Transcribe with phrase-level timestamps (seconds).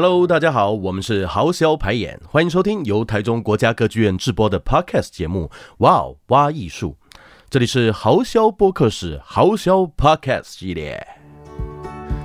[0.00, 5.50] Hello，大家好，我们是豪销排演，欢迎收听由台中国家歌剧院制播的 Podcast 节目。
[5.78, 6.94] 哇哦，哇艺术，
[7.50, 11.17] 这里是豪销播客室豪销 Podcast 系列。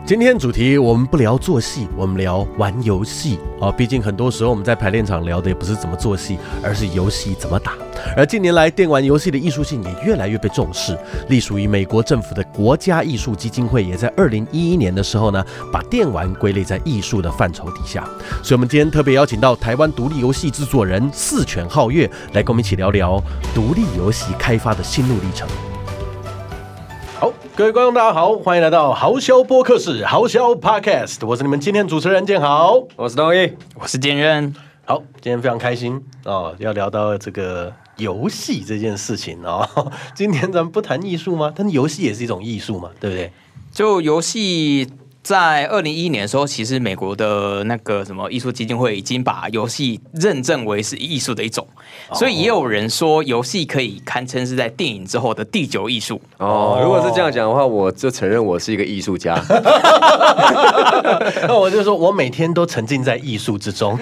[0.05, 3.71] 今天主题我们不聊做戏，我们聊玩游戏啊。
[3.71, 7.71] 毕竟很多时候我们在排练场聊的也不是怎么做戏，而是游戏怎么打。
[8.17, 10.97] 而近年来电玩游戏的艺术性也越来越被重视，
[11.29, 18.03] 隶属于美国政府的国家艺术基金会也在二零一一年的时候呢，把电玩归类在艺术的范畴底下。
[18.43, 23.23] 所以，我们今天特别邀请到台湾独立游戏制作人四犬皓月来跟我们一起聊聊
[23.55, 25.47] 独立游戏开发的心路历程。
[27.23, 34.53] 好，各位观众，大家好，欢迎来到豪销播客室豪销 Podcast，我是你们今天主持人建豪，我是东义，我是建任。
[34.83, 39.65] 好，今天非常开心哦，要聊到这个游戏这件事情哦。
[40.13, 41.53] 今天咱们不谈艺术吗？
[41.55, 43.31] 但游戏也是一种艺术嘛，对不对？
[43.71, 44.85] 就游戏。
[45.23, 51.65] 在二零一一年的时候，其实美国的那个什么艺术基金会已经把游戏认证为是艺术的一种，
[52.13, 56.21] 所以也有人说游戏可以堪称是在电影之后的第九艺术。
[56.39, 59.41] 哦，如果是这样讲的话，我就承认我是一个艺术家。
[61.47, 63.97] 那我就说我每天都沉浸在艺术之中。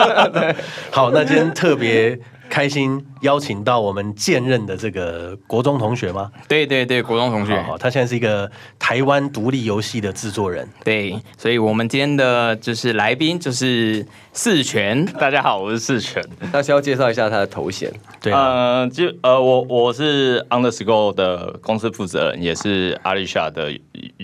[0.90, 2.18] 好，那今天特别。
[2.50, 6.30] 开心邀请到我们现任的这个国中同学吗？
[6.48, 10.68] 对对对，国中同学，好，他现在是一个台湾独立游戏的制作人。
[10.84, 15.06] 对，所以我们今天的就是来宾就是四全。
[15.06, 16.22] 大家好，我是四全。
[16.52, 17.90] 那需要介绍一下他的头衔。
[18.20, 23.72] 对、啊，呃，就呃，我我是 Underscore 的公司负责人，也是 Alicia 的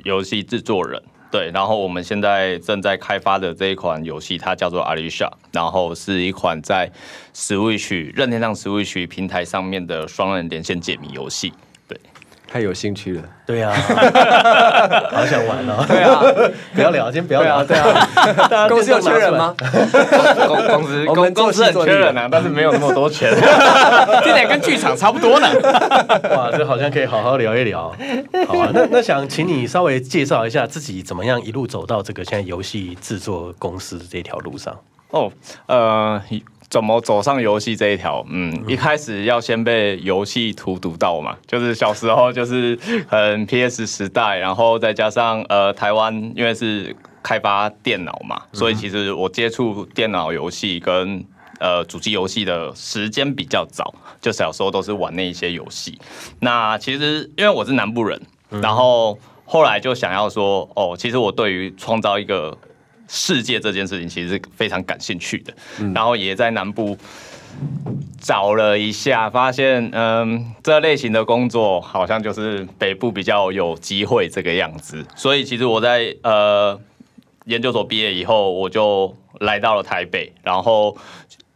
[0.04, 1.00] 游戏制作人。
[1.30, 6.90] 对，然后我们现在正在开发的这一款游戏，它叫做阿丽莎然后是一款在
[7.34, 11.52] Switch 任天堂 Switch 平台上面的双人连线解谜游戏。
[12.46, 13.22] 对，太有兴趣了。
[13.44, 13.72] 对啊，
[15.10, 15.84] 好想玩哦。
[15.86, 16.20] 对啊，
[16.74, 17.64] 不要聊，先不要聊。
[17.64, 18.08] 对啊，
[18.68, 19.54] 公司有缺人吗？
[20.46, 23.32] 公公司公公司很缺人啊，但是没有那么多钱。
[24.24, 25.48] 现在跟剧场差不多呢。
[26.30, 27.94] 哇，这好像可以好好聊一聊。
[28.46, 34.76] 好啊，那那想请你稍微介绍一下自己怎么样一路走到这个现在游戏制作公司这条路上。
[35.10, 35.30] 哦，
[35.66, 36.20] 呃。
[36.68, 38.24] 怎么走上游戏这一条？
[38.28, 42.78] 嗯，一开始要先被游戏荼毒到嘛， 就是小时候就是
[43.08, 51.24] 很 PS 时代，然后再加上呃台湾因为是开发电脑嘛，所以其实我接触电脑游戏跟
[51.60, 55.98] 呃主机游戏的时间比较早，就小时候都是玩那一些游戏。
[56.40, 62.58] 那其实因为我是南部人，然后后来就想要说，哦，其实我对于创造一个。
[63.08, 65.54] 世界这件事情其实是非常感兴趣的，
[65.94, 66.98] 然后也在南部
[68.20, 76.78] 找了一下，发现嗯，这类型的工作好像就是北部比较有机会这个样子，所以其实我在呃
[77.44, 80.96] 研究所毕业以后，我就来到了台北，然后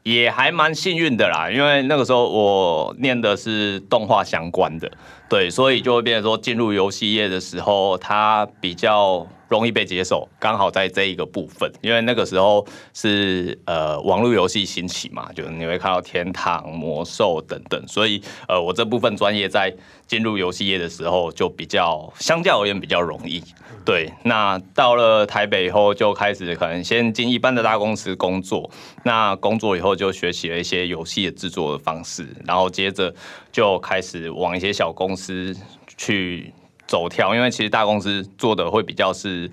[0.04, 4.90] 也还蛮幸运的啦，因为那个时候我念的是动画相关的，
[5.28, 9.26] 对，所以就会变成说进入游戏业的时候，它比较。
[9.50, 19.74] 容易被接受，刚好在这一个部分，因为那个时候是呃网络游戏兴起嘛，就是你会看到天堂、魔兽等等，所以呃我这部分专业在
[20.06, 23.42] 进入游戏业的时候就比较相较而言比较容易。
[23.84, 28.70] 对，那到了台北以后就开始可能先进一般的大公司工作，
[29.02, 33.12] 那工作以后就学习了一些游戏的制作的方式，然后接着
[33.50, 35.56] 就开始往一些小公司
[35.96, 36.54] 去。
[36.90, 39.48] 走跳，因为其实大公司做的会比较是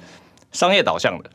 [0.52, 1.30] 商业导向的，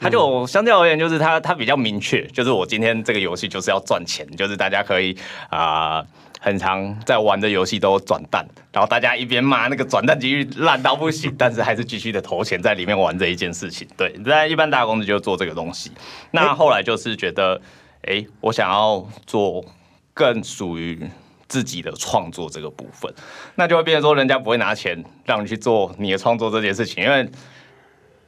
[0.00, 5.16] 它就相对而言就是它它比较明确，就是我今天这个游戏就是要赚钱，就是大家可以
[5.50, 6.06] 啊、呃、
[6.40, 13.86] 很常在玩的游戏都转蛋，然后大家一边骂那个转蛋机率烂到不行，但是还是继续的投钱在里面玩这一件事情。
[13.96, 15.92] 对，在一般大公司就做这个东西。
[16.32, 17.60] 那后来就是觉得，
[18.02, 19.64] 哎、欸，我想要做
[20.12, 21.08] 更属于。
[21.48, 23.12] 自己的创作这个部分，
[23.54, 27.28] 那就会变成说，人家不会拿钱让你去做你的创作这件事情，因为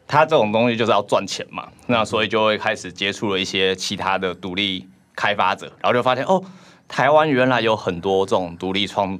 [0.07, 1.69] 他这种东西就是要赚钱嘛。
[1.87, 6.43] 那所以就会开始接触了一些其他的独立开发者，然后就发现哦，
[6.89, 9.19] 台湾原来有很多这种独立创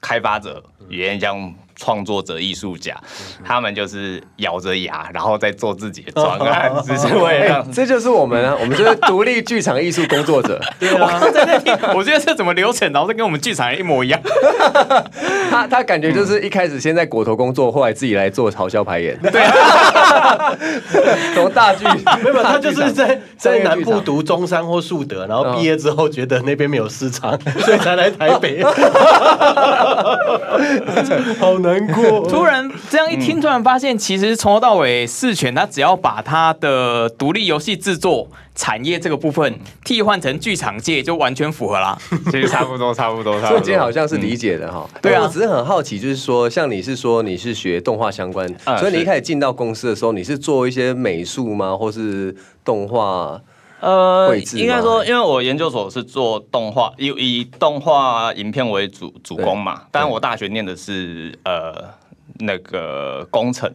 [0.00, 1.54] 开发者，也将。
[1.78, 2.94] 创作者、艺术家，
[3.44, 10.60] 他们就是咬着牙，然后在做自己的专案， 只是为了、欸、这就是我们啊， 我们就是独立剧场艺术工作者。
[10.80, 14.20] 对啊，我在听，我觉得这怎么流程，然后跟我们剧场一模一样。
[15.50, 19.16] 他他感觉就是一开始先在果头工作，后来自己来做嘲笑排演。
[19.20, 20.52] 对，啊
[21.34, 21.84] 从大剧
[22.22, 28.64] 没有，他就是在在南部读中山或树德，然后毕业之后觉得那边没有市场，所以才来台北。
[31.38, 31.67] 好呢。
[31.68, 32.28] 难过。
[32.28, 41.96] 突然这样一听，突然发现，其实从头到尾，四全他只要把他的独立游戏制作产业这个部分替换成剧场界，就完全符合啦。
[42.30, 43.50] 其实差不多，差不多，差不多。
[43.50, 44.88] 瞬间好像是理解的哈。
[45.02, 48.48] 对啊，我只是很好奇，就是说，像你是说你是学动画相关，
[48.78, 52.34] 所以你一开始进到公司的时候，你是做一些美术吗，或是
[52.64, 53.40] 动画？
[53.80, 59.84] 呃，应该说，因为我研究所是做动画，以以动画影片为主主攻嘛。
[59.90, 61.72] 但我大学念的是呃
[62.40, 63.72] 那个工程，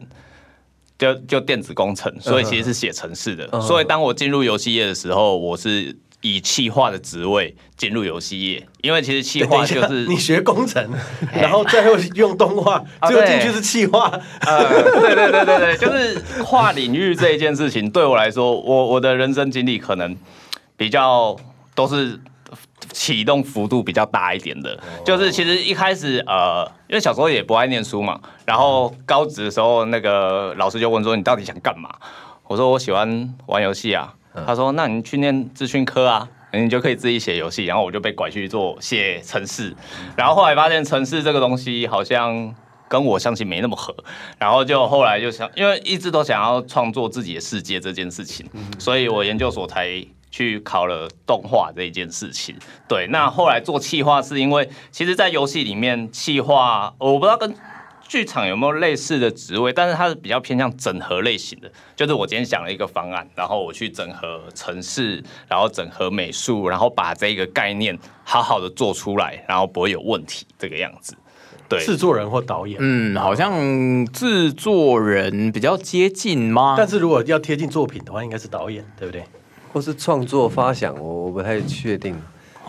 [0.98, 3.60] 就就电子工程，所以其实是写程式的。
[3.60, 5.96] 所以当我进入游戏业的时候，我是。
[6.24, 10.82] 以企划的职位进入游戏业，因为其实企划就是你学工程，
[11.30, 14.10] 然后最后用动画， 最后进去是企划。
[14.40, 20.16] 呃，对对对对对，就是跨领域这一件事情，对我来说，我我的人生经历可能
[20.78, 21.36] 比较
[21.74, 22.18] 都是
[22.90, 24.80] 启动幅度比较大一点的。
[25.04, 31.90] 就是其实一开始呃，因为小时候也不爱念书嘛，然后高职的时候，那个老师就问说：“你到底想干嘛？”
[32.48, 34.14] 我说：“我喜欢玩游戏啊。”
[34.46, 39.74] 他说：“那你去念资讯科啊，你就可以自己写游戏。”然后我就被拐去做写程式，
[40.16, 42.54] 然后后来发现程式这个东西好像
[42.88, 43.94] 跟我相信没那么合，
[44.38, 48.44] 然后就后来就想，因为一直都想要创作自己的世界这件事情，
[48.78, 49.88] 所以我研究所才
[50.30, 52.56] 去考了动画这一件事情。
[52.88, 57.54] 对，那后来做企划是因为，其实，在游戏里面企划，我不知道跟。
[58.06, 59.72] 剧场有没有类似的职位？
[59.72, 71.16] 但是它是比较偏向整合类型的，就是我今天想了一个方案，然后我去整合城市，然后整合美术，然后把这个概念好好的做出来，然后不会有问题，这个样子。
[71.66, 76.74] 对，制作人或导演，嗯，好像制作人比较接近吗？
[76.76, 79.24] 但是如果要贴近作品的话，应该是导演，对不对？
[79.72, 82.14] 或是创作发想，我我不太确定。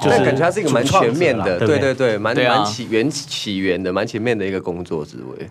[0.02, 5.50] 就是感觉它是一个蛮全面的，对对对，蛮蛮起源起源的，蛮全面的一个工作职位。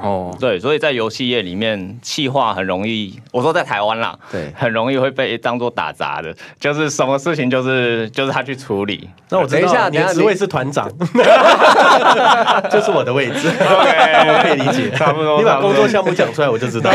[0.00, 9.08] 哦，对，所以在游戏业里面，企划很容易，我说在台湾啦，对， 很容易会被当做打杂的，就是什么事情就是就是他去处理。
[9.28, 10.90] 那我等一下，你的职位是团长，
[12.68, 13.48] 就是我的位置。
[13.60, 15.38] OK，我可以理解，差不多。
[15.38, 16.90] 你把工作项目讲出来，我就知道。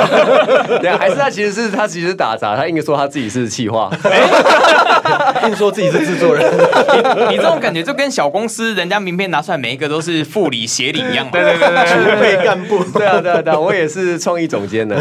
[0.82, 3.90] 对，还是他其实是他其实是打杂，他应该说他自己是企划，
[5.48, 6.46] 硬说自己是制作人。
[7.18, 11.30] 你你这种感觉就跟小公司人家名片拿出来，每一个都是副理、协理一样。
[11.32, 11.86] 对对对对，
[12.16, 12.84] 储备干部。
[12.98, 14.96] 对啊，对啊，对啊，我也是创意总监的。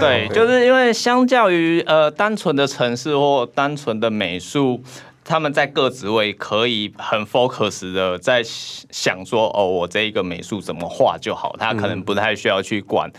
[0.00, 4.82] 对，就是因为相较于呃单纯的城市或单纯的美术，
[5.24, 13.10] 他们在各职位可以很 focus 的在想说，哦，我这一个美术怎么画就好，他可能不太需要去管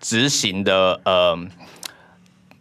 [0.00, 1.38] 执行的呃。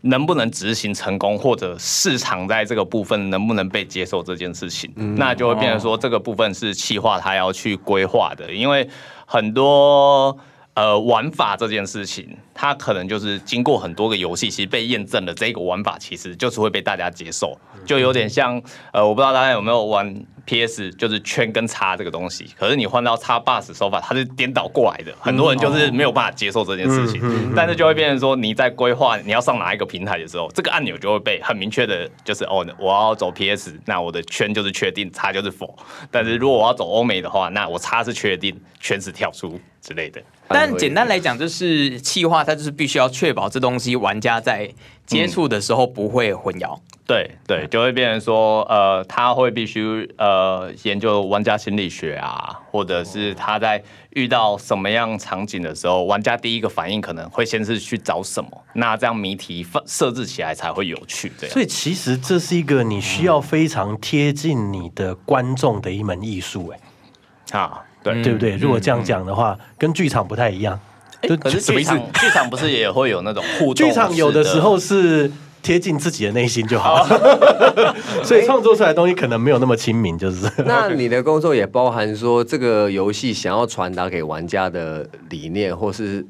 [0.05, 8.87] 能不能执行成功，或者市场在这个部分能不能被接受这件事情，嗯、那就会变成说这个部分是企划他要去规划的，因为
[9.25, 10.37] 很多
[10.75, 18.61] 呃玩法这件事情，它可能就是经过很多个游戏，其实被验证了这个玩法其实就是会被大家接受，就有点像
[18.93, 20.25] 呃，我不知道大家有没有玩。
[20.47, 20.91] P.S.
[20.91, 27.19] 就是圈跟叉这个东西，可是你换到叉 bus 手法，它是颠倒过来的，很多人就是没有办法接受这件事情。
[27.23, 33.75] 嗯哦、但是就会变成说，你在规划你要上哪一个平台的时候，这个按钮就会被很明确的，就是哦，我要走 P.S.
[33.85, 35.75] 那我的圈就是确定，叉就是否。
[36.11, 40.21] 但是如果我要走欧美的话，那我叉是确定，圈是跳出之类的。
[40.47, 44.71] 但简单来讲，就是企划，它就是必须要确保这东西玩家在
[45.05, 46.75] 接触的时候不会混淆。
[46.75, 61.31] 嗯对对，就会变成说，呃，他会必须呃研究玩家心理学啊，或者是他在遇到什么样场景的时候，玩家第一个反应可能会先是去找什么，那这样谜题设置起来才会有趣。
[61.39, 68.55] 对，所以其实这是一个你需要非常贴近你的观众的一门艺术，哎，啊，对对不对？
[68.57, 70.79] 如果这样讲的话，跟剧场不太一样。
[71.21, 73.87] 可是剧场剧场不是也会有那种互动？
[73.87, 75.31] 剧场有的时候是。
[75.65, 77.03] 贴近自己的内心就好，
[78.23, 80.47] 所以创作出来的东西可能没有那么亲民，就是。
[80.63, 86.23] 那你的工作也包含说，这个游戏想要传达给玩家的理念，或是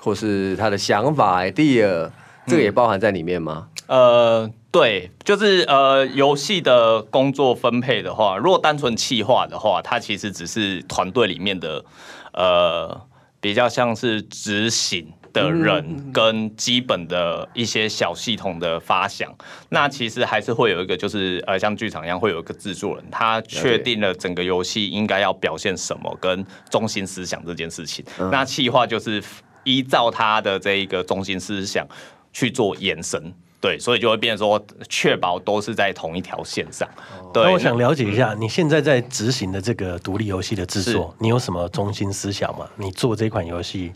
[0.00, 2.10] 或是他的想法 idea，
[2.44, 3.68] 这个也包含在里面吗？
[3.86, 11.84] 嗯、呃，对，就是呃，游戏的工作分配的话，如果单纯企划的话，它其实只是团队里面的
[12.32, 13.00] 呃，
[13.40, 15.12] 比较像是执行。
[15.32, 19.34] 的人跟基本的一些小系统的发想，
[19.70, 28.04] 那其实还是会有一个，就是呃，像剧场一样，会有一个制作人，他确定了整个游戏应该要表现什么跟中心思想这件事情。
[28.30, 29.24] 那企划就是
[29.64, 31.88] 依照他的这一个中心思想
[32.34, 33.32] 去做延伸。
[33.62, 36.86] 对，所以就会变成说确保都是在同一条线上。
[37.32, 42.68] 对，那我想了解一下，你现在在执行的这个独立游戏的制作，你有什么中心思想吗？
[42.76, 43.92] 你做这款游戏？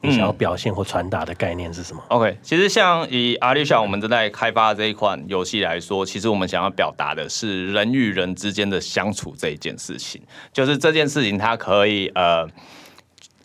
[0.00, 2.00] 你想要表现或传达的概念是什么？
[2.08, 10.22] 嗯，OK，其实像以阿丽像我们正在开发的这一款游戏来说，其实我们想要表达的是人与人之间的相处这一件事情，
[10.52, 12.46] 就是这件事情它可以呃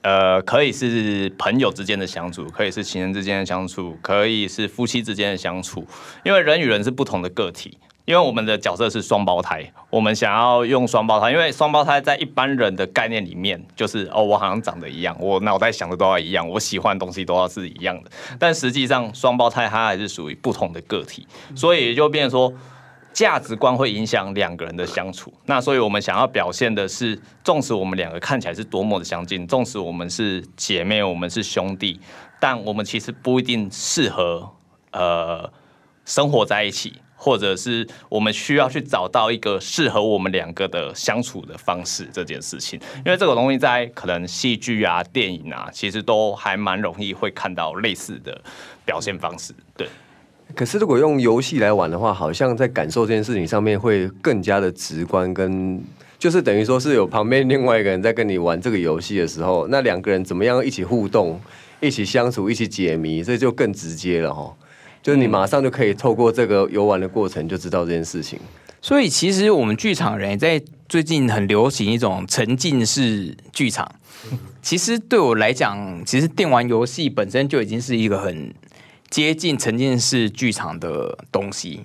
[0.03, 5.85] 呃可以是朋友之间的相处，可以是情人之间的相处，可以是夫妻之间的相处，
[6.23, 7.77] 因为人与人是不同的个体。
[8.05, 18.11] 因为我们的角色是双胞胎，我们想要用双胞胎，因为双胞胎在一般人的概念里面，就是哦，我好像长得一样，我脑袋想的都要一样，我喜欢的东西都要是一样的。
[18.37, 22.51] 但实际上，双胞胎它还是属于不同的个体，所以就变说，
[23.13, 25.31] 价值观会影响两个人的相处。
[25.45, 31.99] 那所以我们想要表现的是，纵使我们两个看起来是多么的相近，纵使我们是姐妹，我们是兄弟，
[32.39, 34.49] 但我们其实不一定适合
[34.91, 35.49] 呃
[36.03, 36.99] 生活在一起。
[37.15, 48.41] 或者是我们需要去找到一个适合我们两个的相处的方式这件事情，因为这个东西在可能戏剧啊、电影啊，其实都还蛮容易会看到类似的
[48.83, 49.55] 表现方式。
[49.77, 49.87] 对。
[50.55, 55.81] 可是如果用游戏来玩的话，好像在感受这件事情上面会更加的直观，跟
[56.17, 61.39] 就是等于说是有旁边另外一个人在跟你玩这个游戏的时候，那两个人怎么样一起互动、
[61.81, 64.53] 一起相处、一起解谜，这就更直接了哈。
[65.01, 68.39] 就是你马上就可以透过这个游玩的过程就知道这件事情。
[68.81, 73.89] 所以其实我们剧场人在最近很流行一种沉浸式剧场。
[74.61, 78.53] 其实对我来讲，其实电玩游戏本身就已经是一个很
[79.13, 81.81] 接近沉浸式剧场的东西。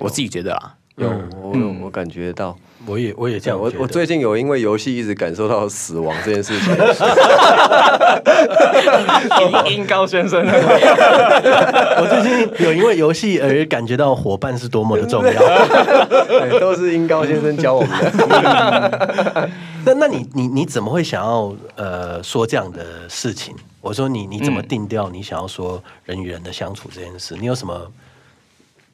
[0.00, 1.08] 我自己觉得啊，有
[1.40, 1.54] 我
[1.84, 2.58] 我感觉到。
[2.84, 6.74] 我也我也这样，我我最近有因为游戏一直感受到死亡这件事情。
[9.72, 15.30] 音高先生， 我最近有因为游戏而感觉到伙伴是多么的重要。
[15.32, 19.48] 对，都是音高先生教我们的。
[19.86, 23.54] 那那你你你怎么会想要呃说这样的事情？
[23.84, 27.36] 我说你你怎么定调你想要说人与人的相处这件事？
[27.36, 27.92] 你有什么？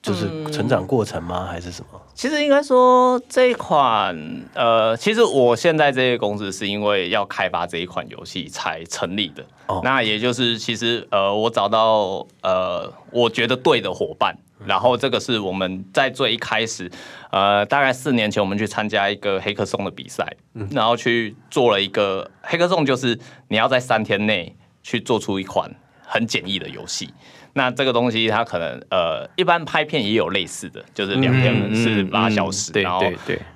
[0.03, 1.47] 就是成长过程吗？
[1.47, 2.01] 还是什么？
[2.15, 4.17] 其实应该说这一款，
[4.55, 9.45] 呃，其实我现在这个公司是因为要开发这一款游戏才成立的。
[9.67, 16.91] 哦，那也就是其实呃，我找到呃，我觉得对的伙伴，然后这个是我们在最一开始，
[17.31, 20.27] 呃，大概四年前我们去参加一个黑客松的比赛，
[20.71, 25.71] 然后去做了一个黑客松，就是你要在三天内去做出一款
[26.05, 27.13] 很简易的游戏。
[27.53, 33.05] 那这个东西它可能呃，一般拍片也有类似的，就是两天四十八小时，然后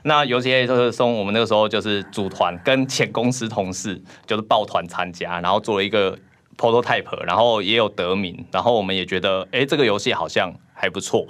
[0.02, 6.18] 那有些就是从我们那个时候就是组团跟前公司同事就是抱团参加，然后做了一个
[6.56, 11.24] prototype，然后也有得名，然后我们也觉得哎，这个游戏好像还不错。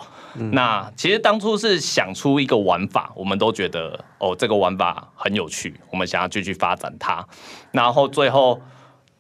[0.53, 7.25] 那其实当初是想出一个玩法，我们都觉得哦，这个玩法很有趣，我们想要继续发展它。
[7.73, 8.61] 然后最后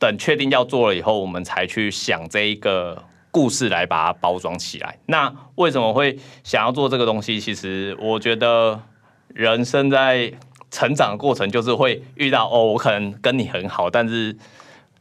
[0.04, 3.02] 等确定要做了以后，我们才去想这一个。
[3.34, 4.96] 故事来把它包装起来。
[5.06, 7.40] 那为什么会想要做这个东西？
[7.40, 8.80] 其实我觉得
[9.26, 10.32] 人生在
[10.70, 14.36] 成长的过程，就是会遇到哦，我可能跟你很好，但是。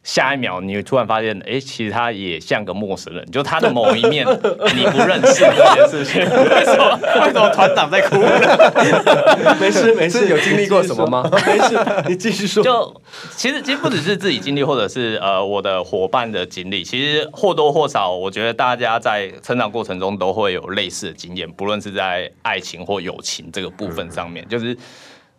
[0.03, 4.27] 下一秒，你会突然发现，哎、欸，其实他也像个陌生人，就他的某一面
[4.75, 6.22] 你不认识这件事情。
[6.22, 7.00] 为什么？
[7.25, 8.17] 为什么团长在哭？
[9.62, 11.24] 没事没事，有经历过什么吗？
[11.48, 11.79] 没事，
[12.10, 12.62] 你继续说。
[12.62, 13.01] 就
[13.38, 24.77] 其实其实不只是自己经历，或者是呃我的伙伴的经历，其实或多或少，我觉得大家在成长过程中都会有类似的经验，不论是在爱情或友情这个部分上面，就是。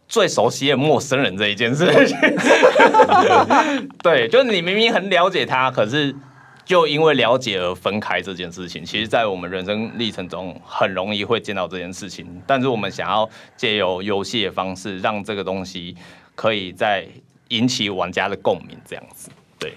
[0.07, 2.17] 最熟悉的陌生人这一件事情，
[4.03, 6.15] 对，就是你明明很了解他，可是
[6.65, 12.43] 就因为了解而分开这件事情，其实，在我们人生历程中很容易会见到这件事情。
[12.47, 15.97] 但是我们想要借由游戏的方式，让这个东西
[16.35, 17.07] 可以再
[17.49, 19.31] 引起玩家的共鸣，这样子。
[19.59, 19.75] 对，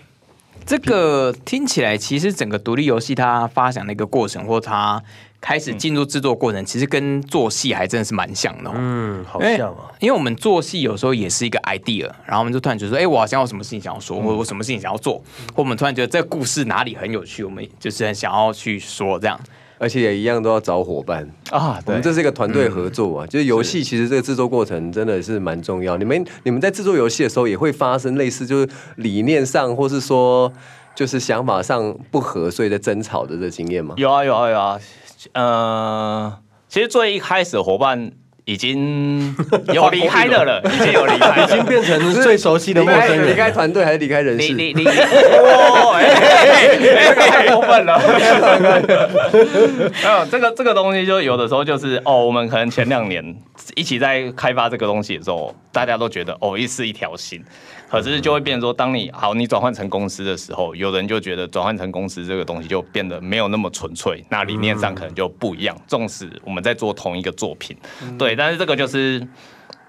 [0.65, 5.01] 这个听起来其实整个独立游戏它发展的一个过程，或它。
[5.39, 8.71] 开始进入制作过程，其实跟做戏还真的是蛮像的。
[8.73, 9.91] 嗯，好像啊。
[9.99, 15.15] 因为我们做戏有时候也是一个 idea，然后我们就突然觉得说，哎，我好像有什么事情想要说，或者我什么事情想要做，
[15.53, 19.39] 或我们突然觉得这个故事哪里很有趣，我们就是很想要去说这样。
[19.77, 21.79] 而且也一样都要找伙伴啊。
[21.85, 23.27] 我们这是一个团队合作啊。
[23.27, 25.97] 就是游戏其实这个制作过程真的是蛮重要。
[25.97, 30.51] 你们你们在制作游戏的时候，也会发生类似就是理念上，或是说
[30.95, 33.95] 就是想法上不合，所以在争吵的这个经验吗？
[33.97, 34.79] 有啊有啊有啊。
[35.33, 38.11] 呃，其实最一开始伙伴
[38.47, 39.35] 已经
[39.73, 43.29] 有离开的了， 已经有离开，已经变成最熟悉的陌生人。
[43.29, 44.53] 离开团队还是离开人事？
[44.53, 44.85] 你你你，
[47.13, 47.99] 太过分了。
[50.01, 53.35] 没有这个这个东西，就有的时候就是哦，我们可能前两年
[53.75, 57.43] 一起在开发这个东西的时候，大家都觉得哦，一是一条心。
[57.89, 65.75] 可是就会变成说，当你好，你转换成公司的时候，有人就觉得转换成公司这个东西就变得没有那么纯粹，那理念上可能就不一样。
[65.87, 67.77] 纵使我们在做同一个作品，
[68.19, 69.25] 对，但是这个就是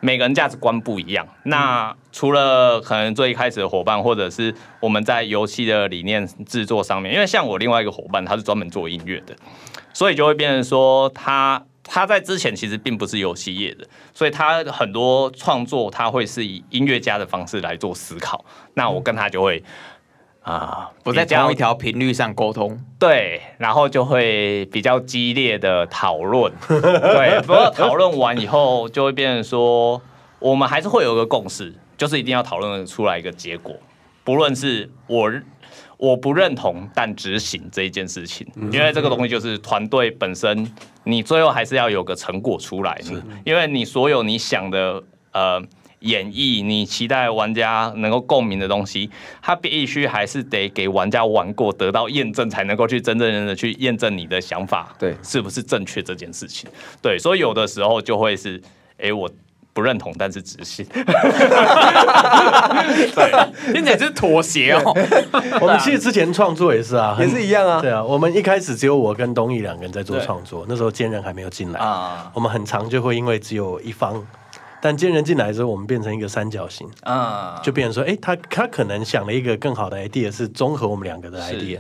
[0.00, 1.26] 每个人价值观不一样。
[1.43, 9.35] 那除了可能最一开始的伙伴，或者是我们在游戏的理念制作上面，因为像我另外一个伙伴，他是专门做音乐的，
[9.93, 11.64] 所以就会变成说他。
[11.90, 18.45] 他在之前其实并不是游戏业的，所以他很多创作他会是以音乐家的方式来做思考。
[18.75, 19.64] 那我跟他就会
[20.42, 30.00] 啊，不在同一条频率上沟通，对，然后就会比较激烈的讨论， 对，不过讨论完以后就会变成说，
[30.38, 33.75] 我们还是会有一个共识，就是一定要讨论出来一个结果，
[34.23, 35.33] 不论是我。
[35.99, 42.97] 我不认同，但执行这一件事情，因为这个东西就是团队本身，你最后还是要有个成果出来。
[43.02, 45.02] 是，因为你所有你想的
[45.33, 45.61] 呃
[45.99, 49.11] 演绎，你期待玩家能够共鸣的东西，
[49.43, 56.71] 它必须还是得给玩家玩过，得到验证，才能够去真正的去验证你的想法，对，是不是正确这件事情。
[57.02, 58.62] 对，所以有的时候就会是，
[58.99, 59.28] 哎，我。
[59.73, 60.85] 不认同，但是执行。
[63.15, 64.93] 对，听起来是妥协哦。
[65.61, 67.81] 我们其实之前创作也是啊， 也是一样啊。
[67.81, 72.31] 对啊，我们一开始只有我跟东义两个人在做创作，那时候坚人还没有进来啊。
[72.35, 74.27] 我们很长就会因为只有一方，
[74.81, 81.79] 但坚人进来之后，我们变成一个三角形啊，就变成说，哎，他他可能想了一个更好的 idea，是综合我们两个的 idea。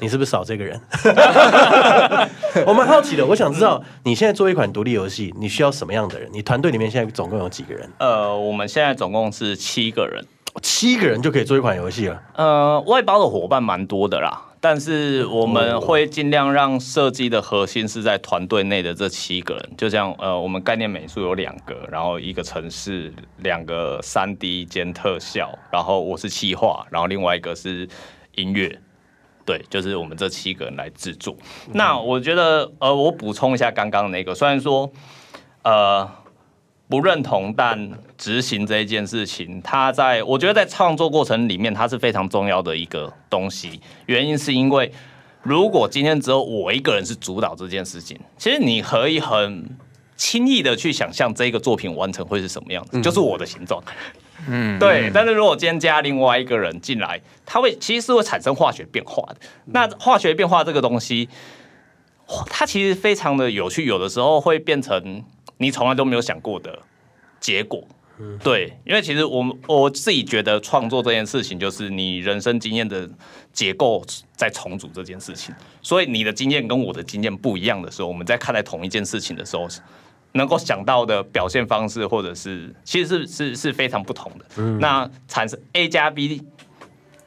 [0.00, 0.80] 你是不是少这个人？
[2.66, 6.28] 我蛮好奇的，我想知道你现在做一款独立游戏，你需要什么样的人？
[6.32, 7.88] 你团队里面现在总共有几个人？
[7.98, 10.24] 呃，我们现在总共是七个人，
[10.62, 12.22] 七个人就可以做一款游戏了。
[12.34, 19.70] 呃，外包的伙伴蛮多的啦，但是我们会尽量让设计的核心是在团队内的这七个人。
[19.76, 27.88] 就像呃，我们概念美术有两个，然后一个城市，两个三 D 兼特效，然后我是企划，然后另外一个是
[28.34, 28.80] 音乐。
[29.48, 31.34] 对，就是我们这七个人来制作。
[31.72, 34.92] 那我觉得，呃，我补充一下刚刚那个，虽然说，
[35.62, 36.06] 呃，
[36.86, 43.80] 不认同，但执行这一件事情，它在我觉得在创作过程里面，它是非常重要的一个东西。
[44.04, 44.92] 原因是因为，
[45.42, 49.66] 如果今天只有我一个人是主导这件事情，其实你可以很
[50.14, 53.82] 轻易的去想象这个作品完成会是什么样子，就是我的形状。
[54.46, 55.10] 嗯，对。
[55.12, 59.36] 但是如果今天加另外一个人进来，他会其实是会产生化学变化的。
[59.66, 61.28] 那化学变化这个东西，
[62.46, 65.24] 它其实非常的有趣，有的时候会变成
[65.56, 66.78] 你从来都没有想过的
[67.40, 67.82] 结果。
[68.42, 73.08] 对，因为其实我我自己觉得创作这件事情，就是你人生经验的
[73.52, 75.54] 结构在重组这件事情。
[75.82, 79.68] 所以你的经验跟我的经验不一样的时候，我们在看待同一件事情的时候。
[80.32, 84.44] 能够想到的表现方式，或者是其实是是是非常不同的。
[84.56, 86.42] 嗯，那产生 A 加 B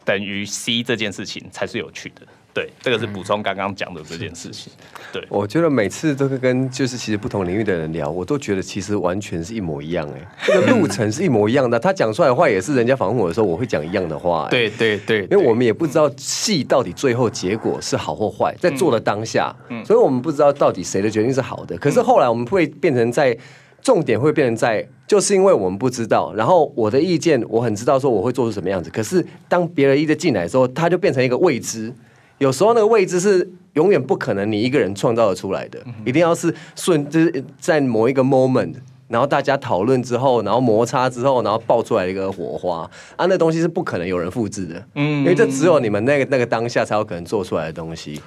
[0.05, 2.21] 等于 C 这件事情才是有趣的。
[2.53, 4.71] 对，这个是补充刚刚讲的这件事情。
[5.13, 11.79] 对，我觉得每次都是跟就是其实不同领域的人聊，我都觉得其实完全是一模一样哎，这个路程是一模一样的。
[11.79, 14.47] 他讲出来的话也是人家访问我的时候，我会讲一样的话。
[14.49, 21.77] 对对对，因为我们也不知道戏到底最后结果是好或坏，在做的当下，所以我们不知道到底谁的决定是好的。
[21.77, 23.37] 可是后来我们会变成在
[23.81, 31.93] 重点会变成在，就是因为我们不知道，然后我的意见我很知道说我会做出什么样子，可是当别人意见进来的时候，他就变成一个未知。
[32.41, 38.73] 有时候那个位置是永远不可能你一个人创造的出来的，一定要是顺，就是在某一个 moment，
[39.07, 48.19] 然后大家讨论之后，然后摩擦之后，然后爆出来一个火花啊，那东西是不可能有人复制的，嗯，因为这只有你们那个那个当下才有可能做出来的东西。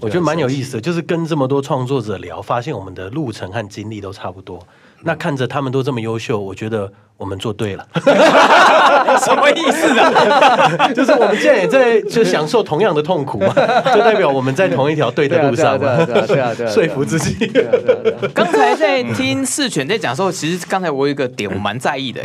[0.00, 4.66] 我觉得蛮有意思的，就是跟这么多创作者聊，发现我们的路程和经历都差不多。
[5.04, 7.86] 那看着他们都这么优秀，我觉得我们做对了。
[9.24, 10.88] 什么意思啊？
[10.92, 13.48] 就是我们现在也在就享受同样的痛苦嘛，
[13.94, 16.04] 就代表我们在同一条对的路上嘛。
[16.04, 17.34] 对啊，对啊，对啊，说服自己。
[18.32, 22.22] 刚才在听四犬在讲的时候，其实刚才我有一个点我蛮在意的，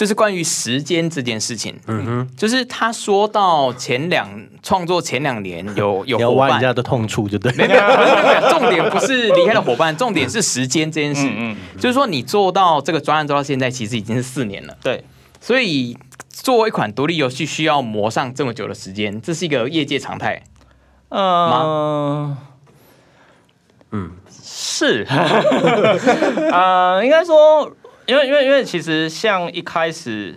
[0.00, 1.78] 就是关于时间这件事情。
[1.86, 4.26] 嗯哼，就是他说到前两
[4.62, 7.52] 创作前两年有有 伙伴人家的痛处，就对。
[7.52, 7.78] 没有没有
[8.22, 11.28] 没有，重点不是离开了伙伴，重点是时间这件事。
[11.30, 14.74] 嗯，就是说你做到这个专案做到现在，其实已经是四年了。
[14.82, 15.04] 对。
[15.38, 15.94] 所以，
[16.30, 20.42] 作为一款独立游戏，需要磨上这么久的时间，这是一个业界常态。
[21.10, 22.38] 嗯，吗？
[23.92, 25.04] 嗯，是，
[26.52, 27.70] 呃，应该说，
[28.06, 30.34] 因为因为因为其实像一开始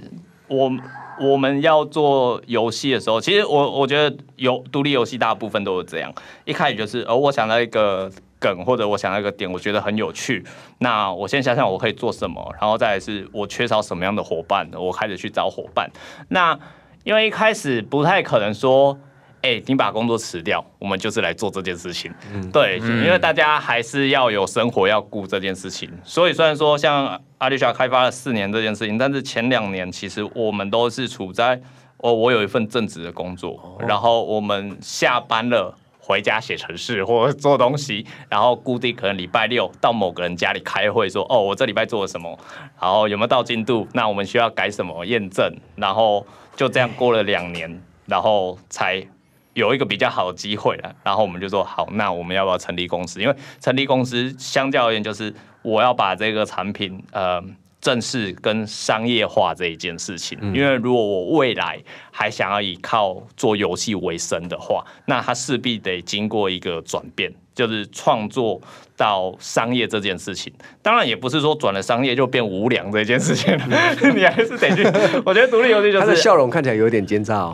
[0.47, 0.71] 我
[1.19, 6.13] 我们要做游戏的时候，其实我我觉得游独立游戏大部分都是这样，
[6.45, 10.43] 一开始就是哦，我想到一个梗或者我想到一个点，我觉得很有趣，
[10.79, 15.89] 那我先想想我可以做什么，然后再是我缺少什么样的伙伴，我开始去找伙伴。
[16.29, 16.57] 那
[17.03, 18.99] 因为一开始不太可能说。
[19.43, 22.09] 哎、欸，你把工作辞掉，我们就是来做这件事情。
[22.33, 25.91] 嗯、对，因为大家还是要有生活要顾这件事情。
[26.05, 31.59] 所以虽然说像阿丽莎开发了四年这件事情，但是前两年其实我们都是处在
[31.97, 42.39] 哦，我有一份正职的工作，哦、然后我们下班了回家写程式或者做东西，然后固定可能礼拜六到某个人家里开会说，说哦，我这礼拜做了什么，
[42.79, 46.25] 然后有没有到进度，那我们需要改什么验证，然后
[46.55, 49.05] 就这样过了两年，然后才。
[49.53, 53.21] 有一个比较好的机会了，然后我们就说好，那我们要不要成立公司？
[53.21, 57.43] 因为成立公司相较而言，就是我要把这个产品呃
[57.79, 60.37] 正式跟商业化这一件事情。
[60.53, 61.79] 因为如果我未来
[62.11, 67.31] 还想要以靠做游戏为生的话，那它势必得经过一个转变。
[67.55, 68.59] 就是创作
[68.97, 73.55] 到商业这件事情，当然也不是说转了商业就变无良这件事情，
[74.15, 74.83] 你还是得去。
[75.25, 77.53] 我觉得独立游戏就是他的笑容看起来有点奸诈哦。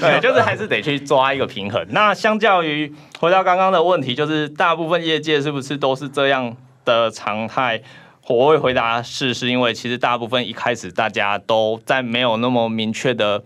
[0.00, 1.84] 对，就是还是得去抓一个平衡。
[1.90, 7.82] 那相较于回到刚刚的问题，就是大部分业界是不是都是这样的常态？
[8.28, 13.42] 我会回答是，是因为其实大部分一开始大家都在没有那么明确的。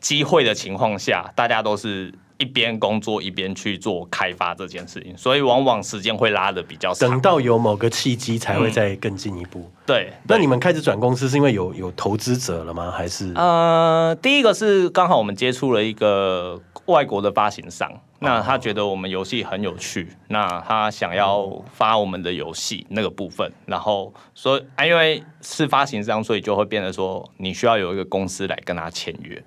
[0.00, 7.10] 机会的情况下，大家都是一边工作一边去做开发这件事情，所以往往时间会拉的比较长。
[7.10, 9.60] 等到有某个契机才会再更进一步。
[9.60, 12.90] 嗯、对，那你们开始转公司是因为有有投资者了吗？
[12.90, 13.30] 还是？
[13.34, 29.42] 呃，第一个是刚好我们接触了一个外国的发行商，那他觉得我们游戏很有趣，那他想要发我们的游戏那个部分，然后说啊，因为是发行商，所以就会变得说你需要有一个公司来跟他签约。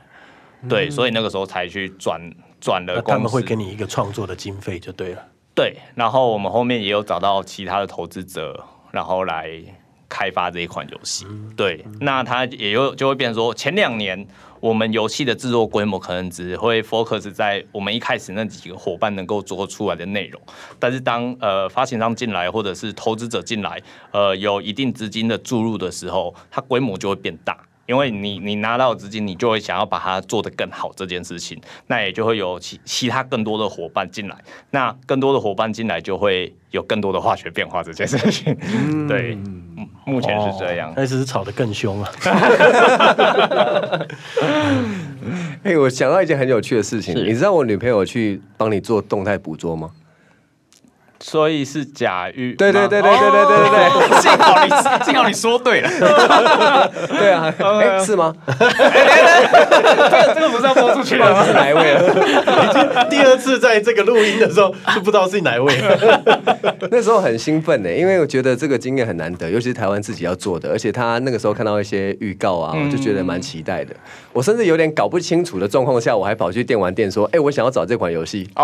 [0.70, 2.22] 对，所以那个时候才去转
[2.60, 3.18] 转了公司。
[3.18, 5.26] 他们会给你一个创作的经费就对了。
[5.56, 9.52] 对，然后我们后面也有找到其他的投资者，然后来
[10.10, 11.26] 开发这一款游戏。
[11.56, 14.28] 对，那他也有就会变成说，前两年
[14.60, 20.42] 我们游戏的制作规模可能只会 focus 在我们一开始那几个伙伴能够做出来的内容，
[20.80, 23.80] 但是当呃发行商进来或者是投资者进来，
[24.12, 27.58] 呃有一定资金的注入的时候，它规模就会变大。
[27.86, 34.38] 因为你你拿到资金，你就会想要把它做得更好这件事情，那也就会有其其他更多的伙伴进来，
[34.72, 38.58] 那更多的伙伴进来就会有更多的化学变化这件事情。
[38.62, 39.38] 嗯、对，
[40.06, 42.12] 目前是这样，但是是吵得更凶啊！
[45.64, 49.92] 哎，我想到一件很有趣的事情，你知道我女朋友去帮你做动态捕捉吗？
[51.24, 53.70] 所以是假玉，对对对对对对对对
[54.10, 54.70] 对，幸好你
[55.06, 55.90] 幸好你说对了，
[57.18, 58.34] 对啊， 哎是吗？
[61.04, 61.46] 出去了吗？
[61.46, 62.10] 是哪一位了？
[62.10, 66.78] 已经第二次在这个录音的时候就不知道是哪一位了。
[66.90, 73.94] 那时候很兴奋呢，因为我觉得这个经验很难得，尤其是台湾自己要做的，而且他那个时候看到一些预告啊，我就觉得蛮期待的。
[74.32, 78.64] 我甚至有点搞不清楚的状况下，我还跑去电玩店说：“哎，我想要找这款游戏。”哦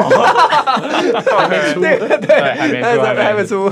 [1.38, 2.39] 还没出，对对。
[2.60, 3.71] 还没出，还没出。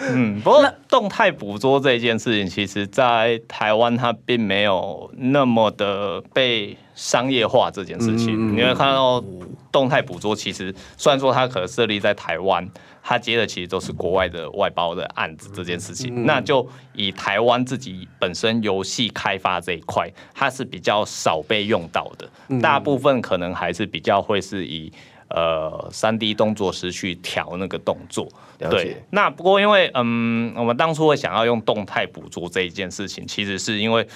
[0.00, 7.70] 嗯，不过动态捕捉这一件事情，其实，在台湾它并没有那么的被商业化。
[7.70, 9.22] 这件事情，你会看到
[9.70, 12.68] 动态捕捉，其实虽然说它可能设立在台湾，
[13.04, 15.48] 它接的其实都是国外的外包的案子。
[15.54, 22.60] 这件事情，那就以台湾自己本身游戏开发这一块，它是比较少被用到的。
[22.60, 24.92] 大部分可能还是比较会是以。
[25.28, 28.28] 呃，三 D 动作师去调那个动作。
[28.70, 29.02] 对。
[29.10, 34.06] 那不过因为，嗯，我们当初会想要用动态捕捉这一件事情，其实是因为，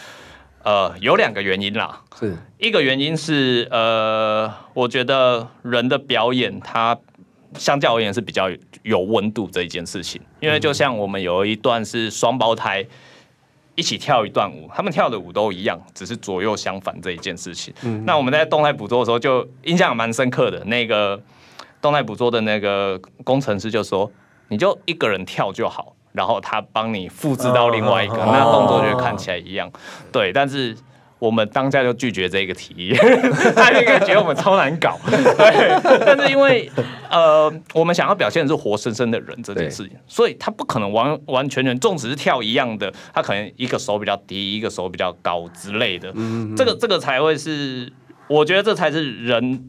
[0.63, 2.01] 呃，有两个原因啦。
[2.19, 2.37] 是。
[2.59, 6.99] 一个原因是，呃，我觉得人的表演它
[7.55, 8.51] 相较而言是比较
[8.83, 12.87] 有温度这一件事情，因为就像我们有一段是双胞胎。
[13.77, 17.73] 一起跳一段舞，他们跳的舞都一样，只是左右相反这一件事情。
[17.83, 20.63] 嗯、那我们在动态捕捉的时候，就印象蛮深刻的。
[20.65, 21.19] 那个
[21.81, 24.11] 动态捕捉的那个工程师就说
[24.49, 29.69] ：“你就一个人跳就好，然后他帮你复制到另外一个，哦、那动作就看起来一样。
[29.69, 29.73] 哦”
[30.13, 30.77] 对，但是。
[31.21, 32.95] 我们当下就拒绝这个提议，
[33.55, 34.99] 他应该觉得我们超难搞。
[35.05, 36.73] 对，但是因为
[37.11, 46.11] 呃，我们想要表现的是活生生的人这件事情，所以他不可能完完全全，纵使是跳一样的，他可能一个手比较低，一个手比较高之类的。
[46.57, 47.93] 这个这个才会是，
[48.27, 49.63] 我觉得这才是人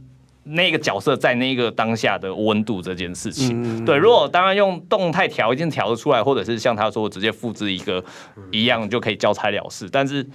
[0.43, 3.85] 那个角色在那个当下的温度这件事情。
[3.85, 8.03] 对，如果当然用动态调一定调得出来，或者是像他说直接复制一个
[8.51, 10.25] 一样就可以交差了事，但是。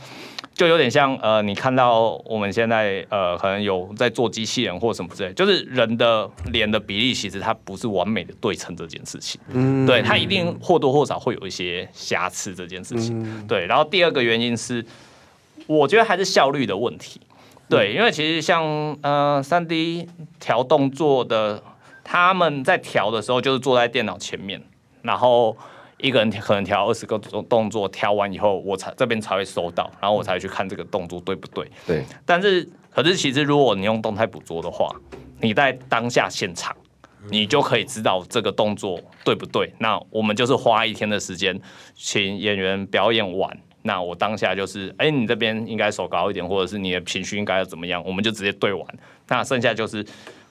[0.54, 13.66] 就有点像呃，你看到我们现在呃，可能有在做机器人或什么之类，就是人的脸的比例，其实它不是完美的对称这件事情，嗯，对，它一定或多或少会有一些瑕疵这件事情，嗯、对。
[13.66, 14.82] 然后第二个原因是，
[15.66, 17.20] 我觉得还是效率的问题，
[17.68, 18.64] 对，因为其实像
[19.02, 20.08] 呃三 D
[20.40, 21.62] 调动作的，
[22.02, 24.62] 他们在调的时候就是坐在电脑前面，
[25.02, 25.56] 然后。
[25.98, 31.66] 一个人可能调二十个动动作，调完以后我才这边才会收到，然后我才会去看这个动作对不对？
[31.86, 32.04] 对。
[32.26, 34.94] 但是，可是其实如果你用动态捕捉的话，
[35.40, 36.76] 你在当下现场，
[37.30, 39.72] 你就可以知道这个动作对不对。
[39.78, 41.58] 那我们就是花一天的时间，
[41.94, 48.86] 请演员表演完，那我当下就是，哎，你这边应该手高一点，或者是你的情绪应该要怎么样，我们就直接对完。
[49.28, 50.04] 那剩下就是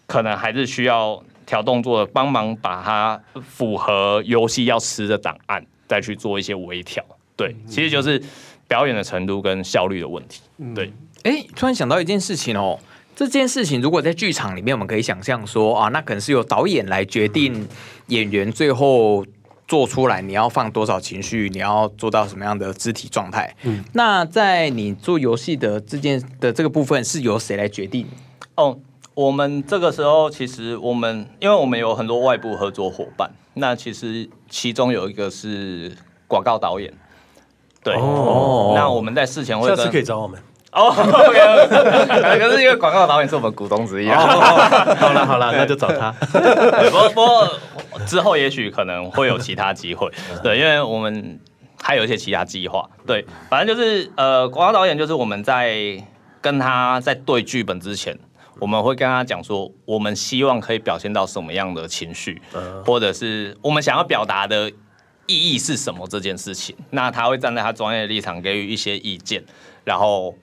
[0.08, 1.24] 可能还是需要。
[1.48, 7.06] 调动作，帮忙把它符合游戏要吃的档案，再去做一些微调。
[7.38, 8.20] 对，其实就是
[8.68, 10.42] 表演的程度跟效率的问题。
[10.74, 12.80] 对，哎、欸，突然想到一件事情哦，
[13.16, 17.68] 这件事情如果在剧场里面，我们可以想象说啊，那可能是由导演来决定
[18.08, 19.24] 演员最后
[19.68, 23.56] 做出来，你要放多少情绪，你要做到什么样的肢体状态。
[23.64, 28.08] 嗯，那在你做游戏的这件的这个部分，是由谁来决定？
[28.56, 28.78] 哦。
[29.16, 35.96] 我们这个时候，其实我们因为我们有很多外部合作伙伴，那其实其中有一个是
[36.28, 36.94] 广告导演，
[37.82, 40.38] 对，哦，那我们在事前会下次可以找我们
[40.76, 40.92] 哦
[42.38, 44.16] 可是因为广告导演是我们股东之一，哦，
[45.00, 46.12] 好了好了，那就找他。
[46.12, 47.50] 不过不过
[48.06, 50.12] 之后也许可能会有其他机会，
[50.44, 51.40] 对，因为我们
[51.82, 56.04] 还有一些其他计划，对，反正就是呃，广告导演就是我们在
[56.42, 58.18] 跟他在对剧本之前。
[58.58, 62.42] 我们会跟他讲说，我们希望可以表现到什么样的情绪，
[62.86, 64.72] 或者是我们想要表达的
[65.28, 66.74] 意义是什么这件事情。
[66.92, 69.44] 那他会站在他专业的立场给予一些意见，
[69.84, 70.34] 然后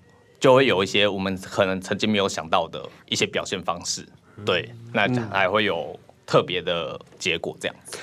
[0.43, 4.05] 就会有一些我们可能曾经没有想到的一些表现方式。
[4.45, 7.97] 对，那还会有特别的结果这样子。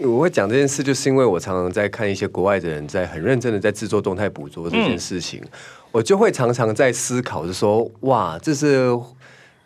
[0.00, 5.42] 我会讲这件事，就是因为我常常在看一些国外的人在很认真的在制作动态捕捉这件事情，
[5.90, 8.98] 我就会常常在思考，就说哇，这是。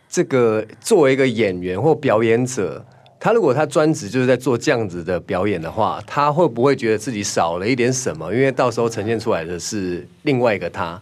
[0.09, 2.83] 这个作为一个演员或表演者，
[3.19, 8.33] 他如果他专职就是在做这样子的表演的话，他会不会觉得自己少了一点什么？
[8.33, 10.97] 因为到时候呈现出来的是另外一个他。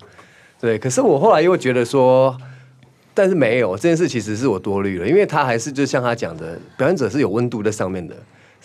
[0.65, 2.35] 对，可是我后来又觉得说，
[3.13, 8.15] 但是没有这件事，其实是我多虑了，因为他还是就像他讲的，表演者是有温度在上面的，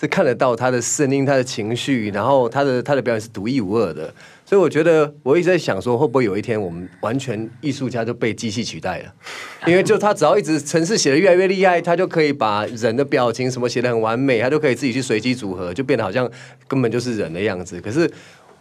[0.01, 4.11] 是看得到他的声音、他的情绪，然后他的他的表演是独一无二的。
[4.47, 9.13] 所以我觉得，我一直在想说，会不会有一天我们完全艺术家就被机器取代了？
[9.69, 16.27] 因为就他只要一直程式写得越来越厉害，他就可以把人的表情什么写得很完美，他就可以自己去随机组合，就变得好像
[16.67, 17.79] 根本就是人的样子。
[17.83, 18.11] 可是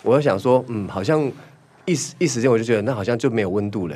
[0.04, 1.32] 我又想说，嗯，好像
[1.90, 3.96] 一时一时间我就觉得那好像就没有温度了，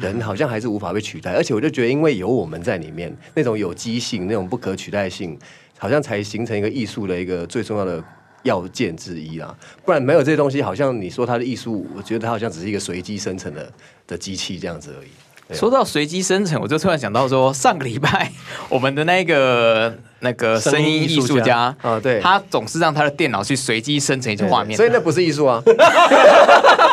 [0.00, 1.32] 人好像还是无法被取代。
[1.32, 5.38] 而且我就觉得，因为有我们在里面，那种有机性、那种不可取代性，
[5.78, 8.02] 好像才形成一个艺术的一个最重要的。
[8.44, 9.52] 要件之一啦，
[9.84, 13.70] 不然没有这些东西，好像你说它的艺术，我觉得它好像只是一个随机生成的
[14.06, 15.08] 的机器这样子而已。
[15.52, 18.30] 说到随机生成，我就突然想到说，上个礼拜
[18.68, 25.60] 我们的那个那个声音艺术家啊，对，他总是让他的电脑去随机生成一些画面，所以那不是艺术啊。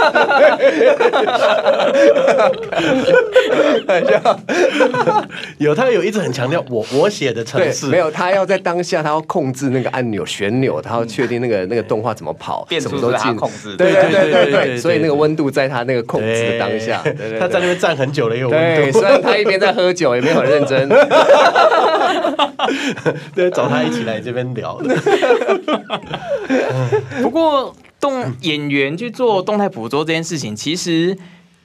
[5.58, 17.02] 有他有一直很强调我我写的程式，没有他要在当下他要控制那个按钮旋钮，他要确定那个那个动画怎么跑，变速都是他控制，对对对对对，所以那个温度在他那个控制的当下，
[17.40, 19.00] 他在那边站很久了，有温度。
[19.00, 20.90] 虽然他一边在喝酒，也没有很认真。
[23.36, 24.80] 对，找他一起来这边聊。
[27.22, 31.18] 不过，动演员去做动态捕捉这件事情，其实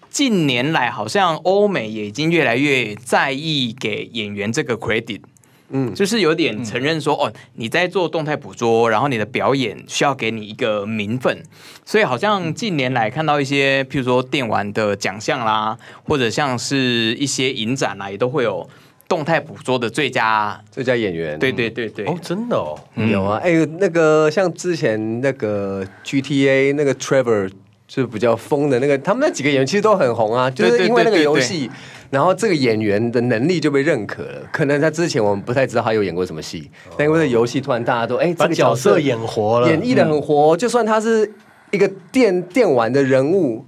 [0.09, 5.20] 近年来好像欧美也已经越来越在意给演员这个 credit。
[5.68, 11.42] 嗯，就是有点承认说，哦，你在做动态捕捉，然后你的表演需要给你一个名分。
[11.85, 18.66] 所以，好像近年来看到一些，譬如说电玩的奖项啦，或者像是一些影展啦，也都会有。
[19.10, 27.50] 动态捕捉的最佳最佳演员，对对对对，哦，真的哦，有啊，哎，那个像之前那个 GTA 那个 Trevor
[27.88, 31.68] 就是比较疯的那个，他们那几个演员其实都很红啊，就是因为那个游戏，
[32.10, 34.42] 然后这个演员的能力就被认可了。
[34.52, 41.28] 可能他之前我们不太知道他有演过什么戏，但因为这游戏突然大家都哎，这个角色演活了，演绎的很活，就算他是
[41.72, 43.66] 一个电电玩的人物。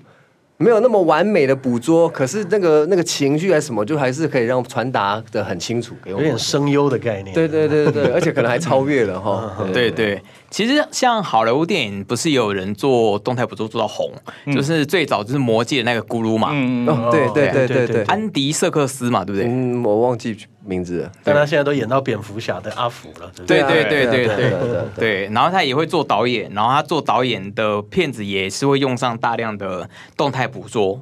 [0.63, 7.35] 没有那么完美的捕捉，可是那个那个情绪还是什么，就还是可以让传达的很清楚给我，有点声优的概念。
[7.35, 9.67] 对对对对对，而且可能还超越了哈。
[9.73, 10.23] 对 对，
[10.53, 14.13] 其实像好莱坞电影，不是有人做动态捕捉做到红，
[14.55, 16.51] 就是最早就是《魔戒》的那个咕噜嘛。
[16.53, 19.51] 嗯哦，对对对对对，安迪·瑟克斯嘛，对不对？
[19.51, 21.13] 嗯，我忘记名字了。
[21.25, 23.33] 但他现在都演到蝙蝠侠的阿福了。
[23.47, 24.53] 对对对对对
[24.95, 29.89] 对，然后他也会做导演，然后他做导演的片子也是会用上大量的
[30.19, 31.01] 动态捕捉。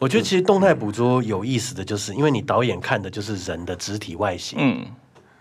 [0.00, 4.86] 我觉得其实动态捕捉有意思的就是，因为你导演看的就是人的肢体外形，嗯，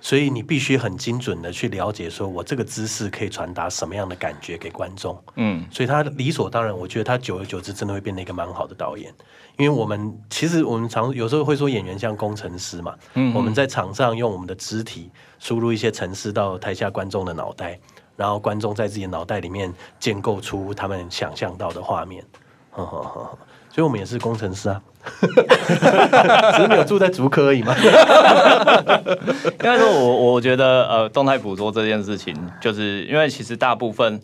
[0.07, 9.13] 所以你必须很精准的去了解，说我这个姿势可以传达什么样的感觉给观众，嗯，所以他理所当然，我觉得他久而久之真的会变成一个蛮好的导演，
[9.57, 17.77] 因为我们其实我们常有时候会说演员像工程师嘛，嗯，我们在场上用我们的肢体输入一些程式到台下观众的脑袋，
[18.15, 22.23] 然后观众在自己脑袋里面建构出他们想象到的画面，
[22.71, 23.37] 呵呵呵。
[23.77, 24.81] 所以我们也是工程师啊，
[25.21, 27.75] 只是没有住在竹科而已嘛。
[29.45, 34.19] 应该说我我觉得呃，动态捕捉这件事情，就是因为其实大部分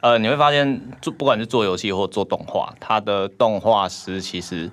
[0.00, 4.70] 呃，你会发现做不管是做游戏或做动画，它的动画师其实。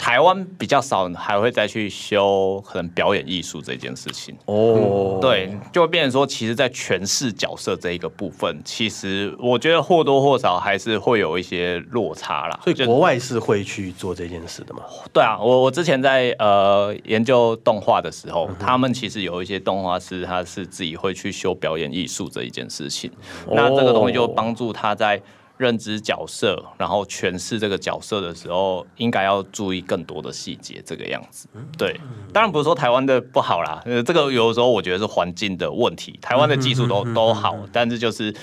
[0.00, 5.18] 台湾比较少，还会再去修可能表演艺术这件事情哦。
[5.20, 12.58] 对，就会变成说，其实，在诠释角色这一个部分，其实我觉得或多或少还是会有一些落差啦。
[12.64, 14.80] 所以国外是会去做这件事的吗？
[15.12, 23.10] 对啊，我我之前在呃研究动画的时候，嗯、他们其实有一些动画师，他是自己会去修表演艺术这一件事情。
[23.46, 25.20] 哦、那这个东西就帮助他在。
[25.60, 31.46] 认知角色，然后诠释这个角色的时候，应该要注意更多的细节，这个样子。
[31.76, 32.00] 对，
[32.32, 36.18] 当然不是说台湾的不好啦，呃，这个有的时候我觉得是环境的问题。
[36.22, 38.34] 台湾的技术都都好，但是就是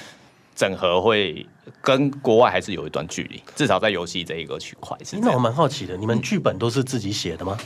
[0.55, 1.43] 整合会
[1.81, 5.17] 跟国外还是有一段距离，至少在游戏这一个区块是。
[5.19, 7.57] 那我蛮好奇的，你们剧本都是自己写的吗？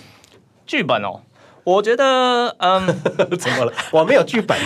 [0.66, 1.20] 剧本哦。
[1.64, 2.88] 我觉得，嗯，
[3.38, 3.74] 怎么了？
[3.92, 4.58] 我没有剧本，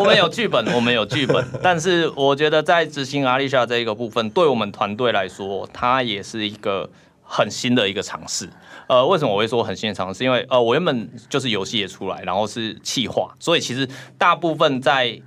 [0.00, 1.44] 我们有剧本，我们有剧本。
[1.62, 6.88] 但是我觉得在执行阿丽莎这一个部分，对我们团队来说，它也是一个
[7.22, 8.48] 很新的一个尝试。
[8.88, 10.24] 呃，为什么我会说很新的尝试？
[10.24, 13.88] 因为呃，我原本就是游戏也出来，然后是企划，所以其实
[14.18, 15.20] 大部分在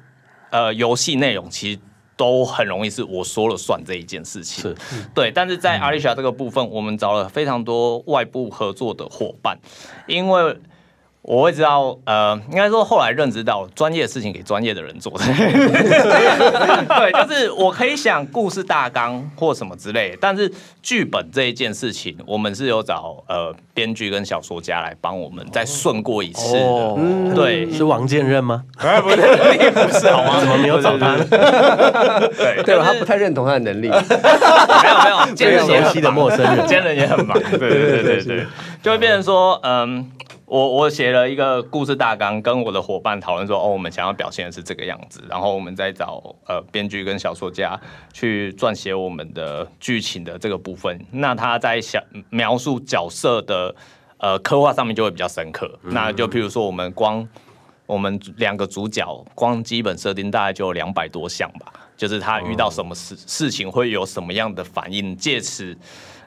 [0.52, 1.80] 呃游戏内容其实
[2.16, 4.64] 都很容易是我说了算这一件事情。
[4.64, 4.76] 是，
[5.14, 5.32] 对。
[5.32, 9.58] 但是在阿丽莎这个部分，我们找了非常多外部合作的伙伴，
[10.08, 10.58] 因为。
[11.28, 20.52] 我会知道，呃，应该说后来认知到专业的事情给专业的人做的， 对，就是我可以想故事大纲或什么之类，但是
[20.84, 26.60] 剧本这一件事情，我们是有找呃编剧跟小说家来帮我们再顺过一次的。
[26.60, 26.96] 哦、
[27.34, 28.64] 对，是王建任吗？
[28.78, 30.40] 不是，不是，不是，好吗？
[30.40, 31.18] 怎么没有找他？
[31.18, 33.88] 对，对，他不太认同他的能力。
[33.88, 34.04] 没有，
[35.04, 37.36] 没有，兼任游戏的陌生人，兼人也很忙。
[37.40, 38.46] 对，对，对，对，对，
[38.84, 40.08] 就会变成说，嗯。
[40.46, 47.80] 我我写了一个故事大纲，跟我的伙伴讨论说，哦，我们想要表现的是这个样子，然后我们再找呃编剧跟小说家
[48.14, 51.04] 去撰写我们的剧情的这个部分。
[51.12, 53.76] 那他在想描述角色的
[54.18, 55.68] 呃刻画上面就会比较深刻。
[55.82, 57.28] 嗯、那就譬如说，我们光
[57.88, 65.76] 我们两个主角光基本设定大概就有两百多项吧，就是他遇到什么事事情会有什么样的反应，借此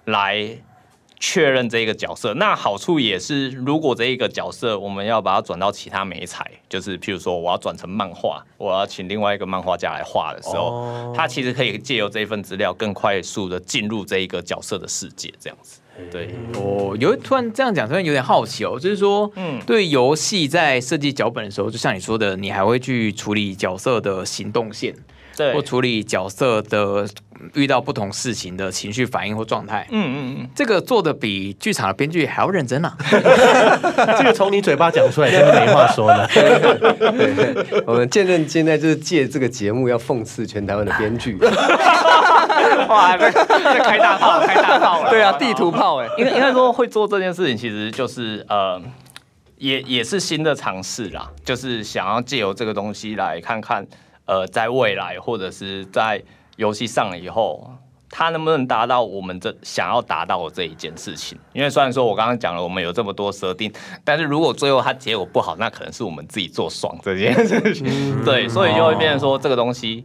[0.06, 0.58] 来。
[1.20, 15.80] 确认这一个角色，那好处也是，如果这一个角色我们要把它转到其他媒材，就是譬如说我要转成漫画，我要请另外一个漫画家来画的时候，哦、他其实可以借由这一份资料更快速的进入这一个角色的世界，这样子。
[16.12, 24.94] 对，哦有突然这样讲，突然有点好奇哦，就是说，嗯，对游戏在设计脚本的时候，就像你说的，你还会去处理角色的行动线。
[25.36, 25.52] 对。
[25.52, 27.08] 或处理角色的
[27.54, 32.96] 遇到不同事情的情绪反应或状态，嗯嗯嗯，这个做的比剧场的编剧还要认真啊！
[34.18, 36.28] 这个从你嘴巴讲出来，真的没话说了。
[37.86, 41.38] 我们见证现在就是借这个节目要讽刺全台湾的编剧。
[42.88, 45.10] 哇，在开大炮，开大炮了！
[45.10, 48.80] 对啊，地图炮哎，应该应该说会做这件事情，其实就是呃，
[49.58, 53.86] 也也是新的尝试啦，就是想要借由这个东西来看看。
[54.24, 56.22] 呃，在未来或者是在
[56.58, 57.70] 游戏上了以后，
[58.10, 61.38] 它能不能达到我们这想要达到的这一件事情？
[61.52, 63.72] 因为虽然说我刚刚讲了，我们有这么多设定，
[64.04, 67.86] 但是如果最后它结果不好，那可能是我们自己做爽这件事情。
[67.88, 70.04] 嗯、 对，所以就会变成说，这个东西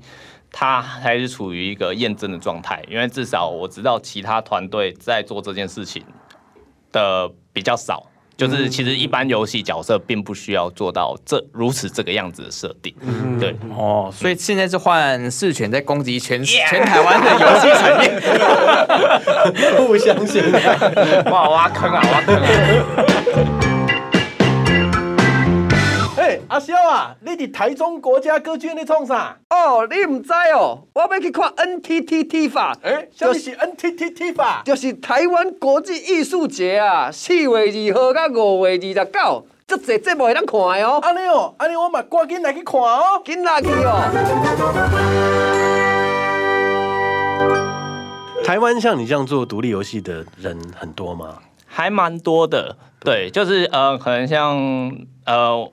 [0.51, 2.84] 它还是处于一个验证的状态。
[2.88, 6.06] 因为至少我知道其他团队在做这件事情
[6.91, 8.06] 的比较少。
[8.36, 12.93] 就是其实一般游戏角色并不需要做到这如此这个样子的设定，
[13.39, 13.55] 对。
[13.77, 18.11] 哦，所以现在是换四权在攻击全全台湾的游戏产业，
[19.86, 20.43] 不相信，
[21.31, 23.05] 哇挖坑啊挖坑啊！
[26.50, 29.38] 阿萧啊，你伫台中国家歌剧院咧创啥？
[29.50, 32.76] 哦，你唔知哦，我要去看 NTT T 法。
[32.84, 34.62] 诶，什么是 NTT T 法？
[34.66, 41.00] 就是台湾国际艺术节啊，四月二号到五月二十九，足侪节目会当看的哦。
[41.02, 44.02] 安尼哦，安尼我嘛赶紧来去看哦，紧来去哦。
[48.44, 51.39] 台湾像你这样做独立游戏的人很多吗？
[51.66, 54.58] 还蛮多的，对，就是呃，可能像
[55.26, 55.72] 呃。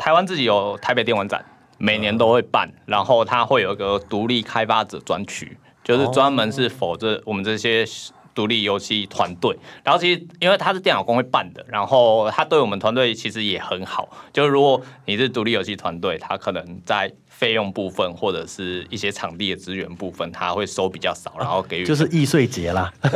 [0.00, 1.44] 台湾自己有台北电玩展，
[1.76, 7.84] 每年都会办，然后它会有一个独立开发者专区，就是专门是否这我们这些
[8.40, 9.54] 独立游戏团队。
[9.84, 14.08] 然后其实因为他是电脑工会办的，然后他对我们团队其实也很好。
[14.32, 17.12] 就是如果你是独立游戏团队，他可能在。
[17.40, 23.10] 费用部分或者是一些场地的资源部分，他会收比较少，然后给予就是易碎节啦， 真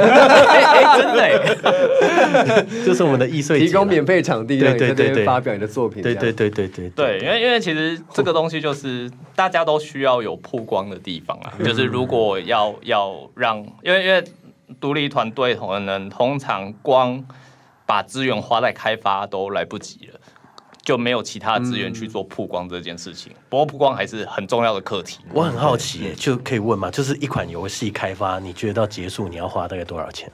[1.14, 14.24] 的， 就是我们的易碎节，提供免费场地，对对对对，发表你的作品，对对对对对对，因为因为其实这个东西就是大家都需要有曝光的地方啊，就是如果要要让，因为因为
[14.80, 17.24] 独立团队可能通常光
[17.86, 20.20] 把资源花在开发都来不及了。
[20.82, 25.20] 就没有其他资源去做曝光这件事情，不过曝光还是很重要的课题。
[25.32, 26.90] 我很好奇，就可以问嘛？
[26.90, 30.30] 就是一款游戏开发，你觉得到结束你要花大概多少钱？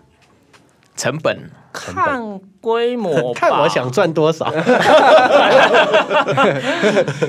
[1.00, 1.50] 成本？
[1.72, 4.44] 看规模， 看我想赚多少。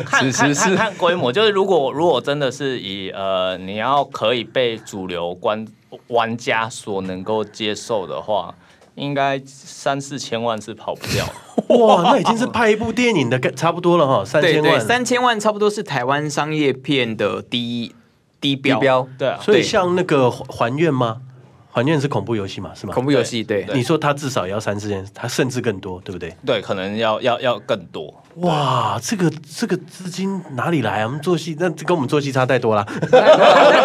[0.06, 5.66] 看看看看规模，就是如果如果真的是以呃，你要可以被主流观
[6.08, 8.54] 玩家所能够接受的话。
[8.96, 11.26] 应该三四千万是跑不掉。
[11.80, 17.96] 哇，那已经是拍一部电影的差不多了哈，三千万，三千万差不多是台湾商业片的低
[18.42, 21.22] 低标，低标，对啊，所以像那个还愿吗？
[21.72, 22.94] 还愿是恐怖游戏嘛，是吗？
[22.94, 26.36] 恐怖游戏，对，你说他至少也要三四千，他甚至更多，对不对？
[26.46, 28.14] 对，可能要要要更多。
[28.36, 31.06] 哇，这个这个资金哪里来啊？
[31.06, 32.86] 我们做戏那跟我们做戏差太多了。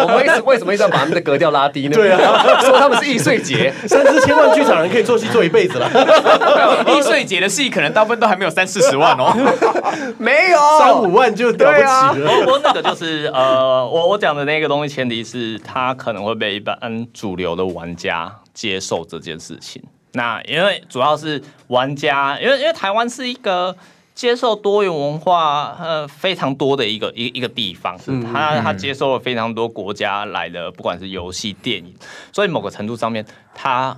[0.03, 1.93] 我们为什为什么一直要把他们的格调拉低呢？
[1.93, 5.89] 对啊， 说他们是易碎节，三四千万剧场人可以做戏做一辈子了。
[6.95, 9.33] 易碎节的戏可能大部分都还没有三四十万哦，
[10.17, 12.39] 没有三五万就了不起了。
[12.43, 16.77] 不过那个就是呃，我我讲的那个东西，前提是他可能会被一般
[17.13, 19.83] 主流的玩家接受这件事情。
[20.13, 23.75] 那因为主要是玩家，因为因为台湾是一个。
[24.17, 27.95] 接受多元文化呃非常多的一个一一个地方，
[28.33, 31.93] 他他接受了非常多国家来的，不管是游戏、电影，
[32.33, 33.23] 所以某个程度上面，
[33.53, 33.95] 他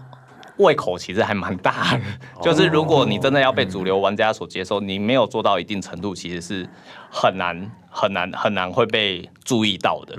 [0.60, 2.02] 胃口其实还蛮大的。
[2.42, 6.70] 就是如果你真的要被主流玩家所接受，你没有做到一定程度，其实是
[7.12, 7.70] 很难。
[7.92, 10.16] 很难很难会被注意到的，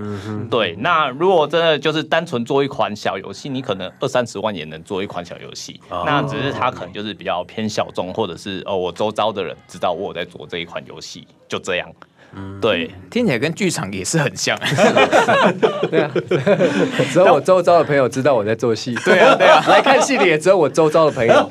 [0.50, 0.74] 对。
[0.80, 5.80] 那如果真的就是单纯做一款小游戏，你可能二三十万也能做一款小游戏。
[5.88, 11.88] 哦、那只是它可能就是比较偏小众，或者是哦，我周遭的人知道我有在做这一款游戏，就这样。
[12.34, 14.56] 嗯，对，听起来跟剧场也是很像。
[15.90, 16.10] 对啊，
[17.12, 18.94] 只有我周遭的朋友知道我在做戏。
[19.04, 21.50] 对啊，对啊， 来看戏的也只有我周遭的朋友。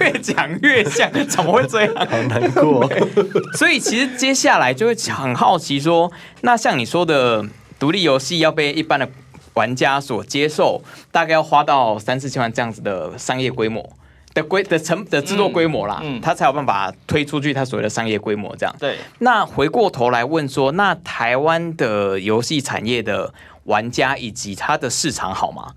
[0.00, 1.94] 越讲越像，怎么会这样？
[2.08, 2.90] 好难过。
[3.54, 6.10] 所以其实接下来就会很好奇说，
[6.40, 7.44] 那像你说的，
[7.78, 9.08] 独立游戏要被一般的
[9.54, 13.88] 玩家所接受，大概要花到三四千万这样子的商业规模。
[14.36, 18.76] 的规的成的制作规模啦，嗯，他才有办法推出去他所谓的商业规模这样。
[18.78, 23.32] 对，那回过头来问说，那台湾的游戏产业的
[23.64, 25.72] 玩家以及它的市场好吗？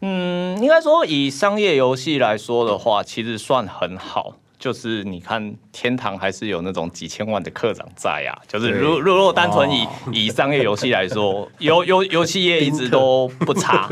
[0.00, 4.34] 嗯，应该说以商业游戏来说的话，其实算很好。
[4.64, 8.40] 就是你看天堂还是有那种几千万的课长在呀、啊。
[8.48, 13.86] 就是如如果单纯以、哦、以商业游戏来说，游游游戏业一直 都不差。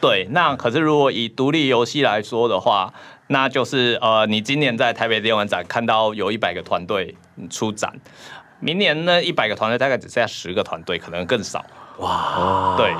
[0.00, 2.90] 对，那可是如果以独立游戏来说的话，
[3.26, 7.14] 那就是呃，你今年在台北电玩展看到有一百个团队
[7.50, 7.92] 出展，
[8.58, 11.62] 明年呢一百个团队大概只剩下十个团队，可能更少。
[11.98, 12.90] 哇，对，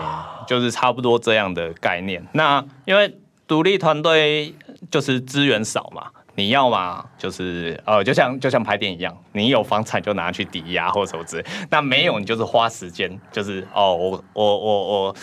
[0.46, 2.22] 就是差不多这样的概念。
[2.32, 3.16] 那因为
[3.48, 4.54] 独立团队
[4.90, 6.08] 就是资源少嘛。
[6.36, 15.16] 你要嘛，就是呃，就像就像拍电影一样，你有房产就拿去抵押或者什么之类，那没有你就是花时间，就是哦，我我我我，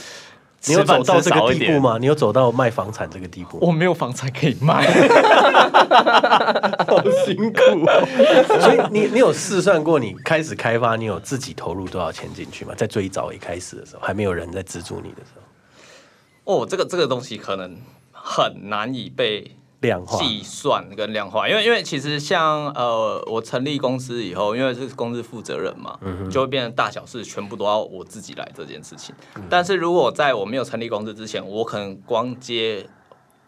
[0.66, 1.97] 你有走到这个地步吗？
[1.99, 3.59] 你有走到卖房产这个地步？
[3.61, 4.86] 我没有房产可以卖，
[6.88, 8.59] 好辛苦哦。
[8.59, 12.74] 所以你你有试算过，你开始开发，你有自己投入多少钱进去吗？
[12.76, 16.61] 在最早一开始的时候，还没有人在资助你的时候。
[16.64, 17.78] 哦，这个这个东西可能
[18.11, 19.55] 很难以被。
[19.84, 29.14] 量化计算跟量化，因为因为其实像呃，我成立公司以后，因为是公司负责人嘛，嗯、就会变成大小事全部都要我自己来这件事情。
[29.36, 32.88] 嗯、但是如果在我没有成立公司之前，我可能光接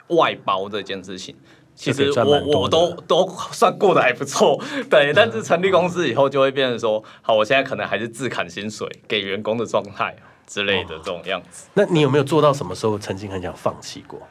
[0.10, 1.36] 外包这件事情，
[1.74, 4.62] 其实我我都都算过得还不错，
[4.92, 5.12] 对。
[5.16, 10.16] 但是成立公司以后，就会变成说，好，我现在可能还是自砍薪水给员工的状态
[10.46, 11.66] 之类的这种样子。
[11.68, 14.22] 哦、那你有没有做到什么时候曾经很想放弃过？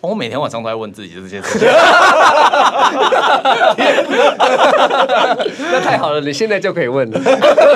[0.00, 1.68] 我每天晚上都在问自己这些事情。
[5.72, 7.20] 那太好了，你现在就可以问了，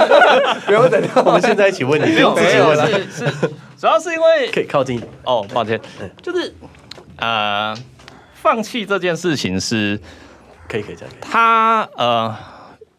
[0.67, 2.07] 不用等到 我们现在一起问你。
[2.15, 3.31] 不用自己问了，是是，
[3.79, 5.79] 主要是因为可以靠近哦，抱歉，
[6.23, 6.55] 就是
[7.19, 7.75] 呃，
[8.35, 10.01] 放弃这件事情是
[10.69, 11.15] 可以可以这样。
[11.21, 12.35] 他呃，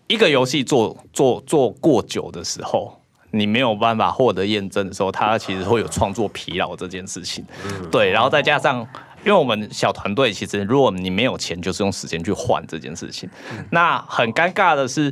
[0.07, 3.01] 一个游戏做做做过久的时候。
[3.31, 7.45] 你没有办法获得验证的时候，他其实会有创作疲劳这件事情。
[7.91, 8.87] 对，然后再加上，
[9.25, 13.29] 因为我们小团队，其实如果你没有钱，就是用时间去换这件事情。
[13.71, 15.11] 那很尴尬的是，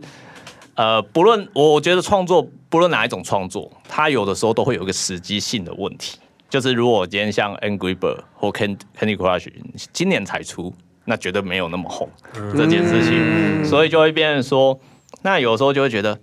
[0.76, 6.20] 呃，不论我觉得创作，不论哪一种创作，它有的时候都会有一个时机性的问题。
[6.48, 9.52] 就是如果今天像 Angry Bird 或 Candy Crush
[9.92, 10.72] 今年才出，
[11.06, 12.08] 那绝对没有那么红
[12.56, 14.80] 这件事情，所以就会变成说，
[15.24, 16.20] 那有时候就会觉得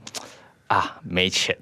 [0.68, 1.57] 啊，没钱。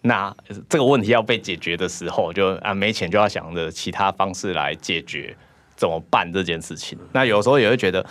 [0.00, 0.34] 那
[0.68, 5.36] 这个问题要被解决的时候，就啊没钱就要想着其他方式来解决，
[5.76, 6.98] 怎么办这件事情？
[7.12, 8.04] 那有时候也会觉得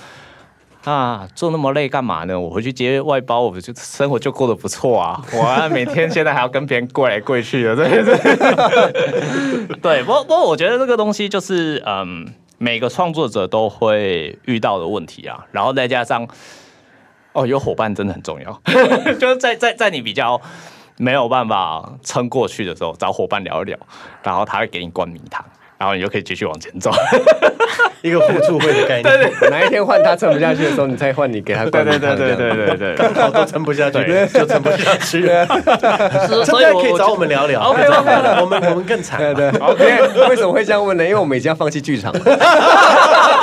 [0.83, 2.37] 啊，做那么累干嘛呢？
[2.39, 5.23] 我回去接外包，我就生活就过得不错啊！
[5.33, 8.03] 我每天现在还要跟别人跪来跪去的，对
[9.81, 10.03] 对。
[10.03, 15.45] 不过不过，我觉得这个东西就是嗯，每个创作者都会遇到的问题啊。
[15.51, 16.27] 然后再加上
[17.31, 18.61] 哦，有伙伴真的很重要，
[19.19, 20.41] 就是在在在你比较。
[20.97, 23.75] 没有办法撑过去的时候，找伙伴聊一聊，
[24.21, 25.43] 然后他会给你灌迷汤，
[25.77, 26.91] 然后你就可以继续往前走。
[28.01, 29.03] 一个互助会的概念。
[29.03, 31.63] 对对，哪一天换他撑不下去的时候，你再换你给他。
[31.63, 35.21] 对对对对对对，刚好都撑不下去，对就撑不下去。
[36.43, 37.61] 所以可以找我们聊聊。
[37.61, 39.17] OK OK，我们我们更惨。
[39.19, 41.03] 对对 OK，为什么会这样问呢？
[41.03, 42.19] 因为我们已经要放弃剧场了。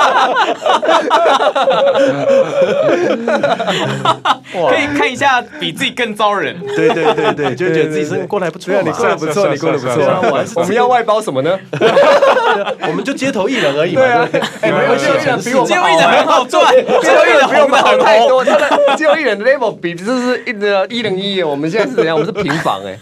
[4.69, 6.55] 可以看一下比自己更糟人。
[6.75, 8.73] 对对对 对，就觉得自己生活过得还不错。
[8.81, 10.51] 你过得不错，你过得不错。
[10.55, 11.57] 我们要外包什么呢？
[12.87, 14.01] 我们就街头艺人而已嘛。
[14.01, 14.29] 对啊，
[14.61, 18.43] 哎，没有街头艺人比我们街头艺人很好赚，街头艺人比我们好太多。
[18.43, 22.15] 他的街头艺人的 level 比就是一的一零一，我们现在是怎样？
[22.15, 22.97] 我们是平房哎。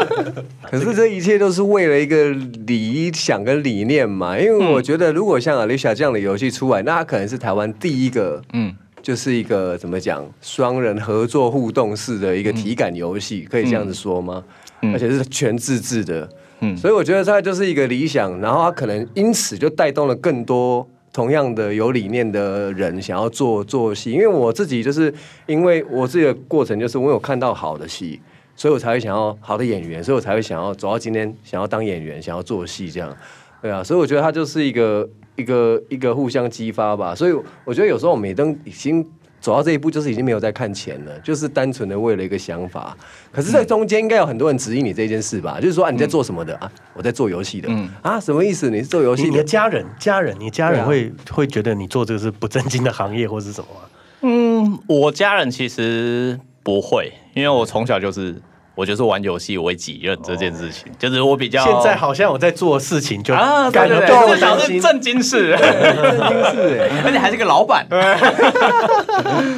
[0.70, 2.30] 可是这一切都是为了一个
[2.66, 4.38] 理想跟理念嘛。
[4.38, 8.74] 因为我觉得，如果像 Alicia 这样的游戏出来，那他可能是台湾第一个，嗯。
[9.02, 14.42] 就是一个怎么讲，双人合作互动式的一个体感游戏，嗯、可以这样子说吗？
[14.82, 16.28] 嗯、而且是全自制的，
[16.60, 24.12] 嗯，所以我觉得它就是一个理想，然后它可能因此就带动了更多同样的有理念的人想要做做戏。
[24.12, 25.12] 因为我自己就是
[25.46, 28.20] 因为我自己的过程，就是我有看到好的戏，
[28.54, 33.14] 所以我才会想要好的演员，所以我才会想要走到今天，想要当演员，想要做戏这样。
[33.60, 35.08] 对啊，所以我觉得他就是一个。
[35.38, 37.32] 一个一个互相激发吧，所以
[37.66, 39.06] 我觉得有时候我们都已经
[39.40, 42.96] 走到这一步，就是已经没有在看钱了，就是单纯的为了一个想法。
[43.32, 45.60] 可是，在中间应该有很多人指引你这件事吧？
[45.60, 46.70] 就是说啊，你在做什么的啊？
[46.94, 47.68] 我在做游戏的。
[47.70, 48.70] 嗯啊，什么意思？
[48.70, 49.28] 你是做游戏的？
[49.30, 53.82] 你的家人，家人，你家人会会觉得你做这个是不正经的行业，或是什么啊？
[54.22, 58.34] 嗯，我家人其实不会，因为我从小就是。
[58.76, 61.64] 我就是玩游戏为己任这件事情，就是我比较。
[61.64, 67.86] 现在好像我在做事情，就啊，对对对，至少是正经事， 正经事，而且还是个老板。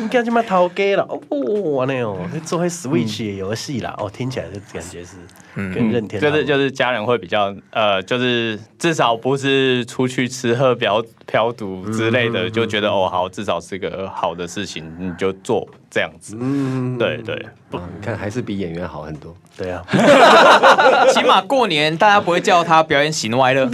[0.03, 2.17] 你看这么头家了，哦，那种
[2.47, 5.17] 做会 Switch 的游戏啦，哦，听起来就感觉是
[5.55, 16.35] 跟任天堂，就是就是家人会比较呃，就是至少不是出去吃喝嫖嫖赌之类的，就觉得哦好，至少是个好的事情，你就做这样子。
[16.41, 19.03] 嗯，对对，你看还是比演员好。
[19.03, 19.83] 很多，对啊，
[21.13, 23.69] 起码过年大家不会叫他表演喜怒哀乐，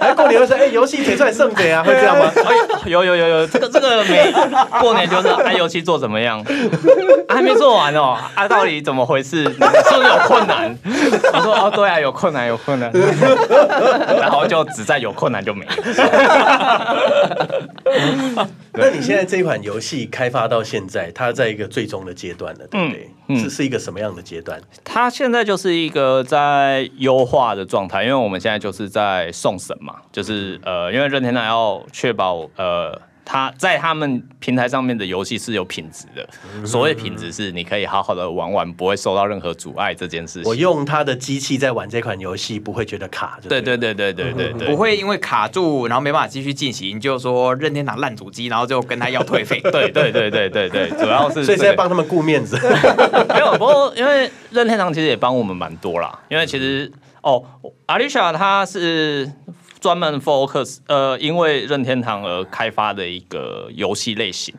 [0.00, 2.32] 还过年会说哎，游戏铁赚圣杯啊，会这样吗？
[2.86, 4.32] 有有有有，这个这个没
[4.80, 6.42] 过年就是哎，游戏做怎么样？
[7.28, 9.44] 还没做完哦，啊，到底怎么回事？
[9.44, 10.74] 是不是有困难？
[11.34, 12.90] 我说哦，对啊，有困难，有困难，
[14.18, 15.72] 然后就只在有困难就没了。
[18.74, 23.10] 那你现在这一款游戏开发到现在，它在一个最终的阶段了，对不对？
[23.28, 24.60] 嗯，是是一个什么样的阶段？
[24.84, 36.66] 它现在就是一个在优化的状态，因为我们现在就是在送审嘛，就是呃，因为任天堂要确保呃他在他们平台上面的游戏是有品质的。
[36.66, 40.50] 所谓品质是你可以好好的玩玩，不会受到任何阻碍这件事情。
[40.50, 43.38] 我用他的机器在玩这款游戏，不会觉得卡。
[43.48, 49.60] 对对对对对对对，不会因为卡住，然后没办法继续进行，就说任天堂烂主机，然后就跟他要退费。
[49.60, 52.58] 对对对对对对，主要是所以是在帮他们顾面子。
[53.28, 56.90] 没有，不过因为任天堂其实也帮我们蛮多啦，因为其实
[57.22, 57.44] 哦
[57.86, 59.30] ，Alicia 他是。
[59.80, 64.54] 专门 focus 呃，因为任天堂而开发的一个游戏类型，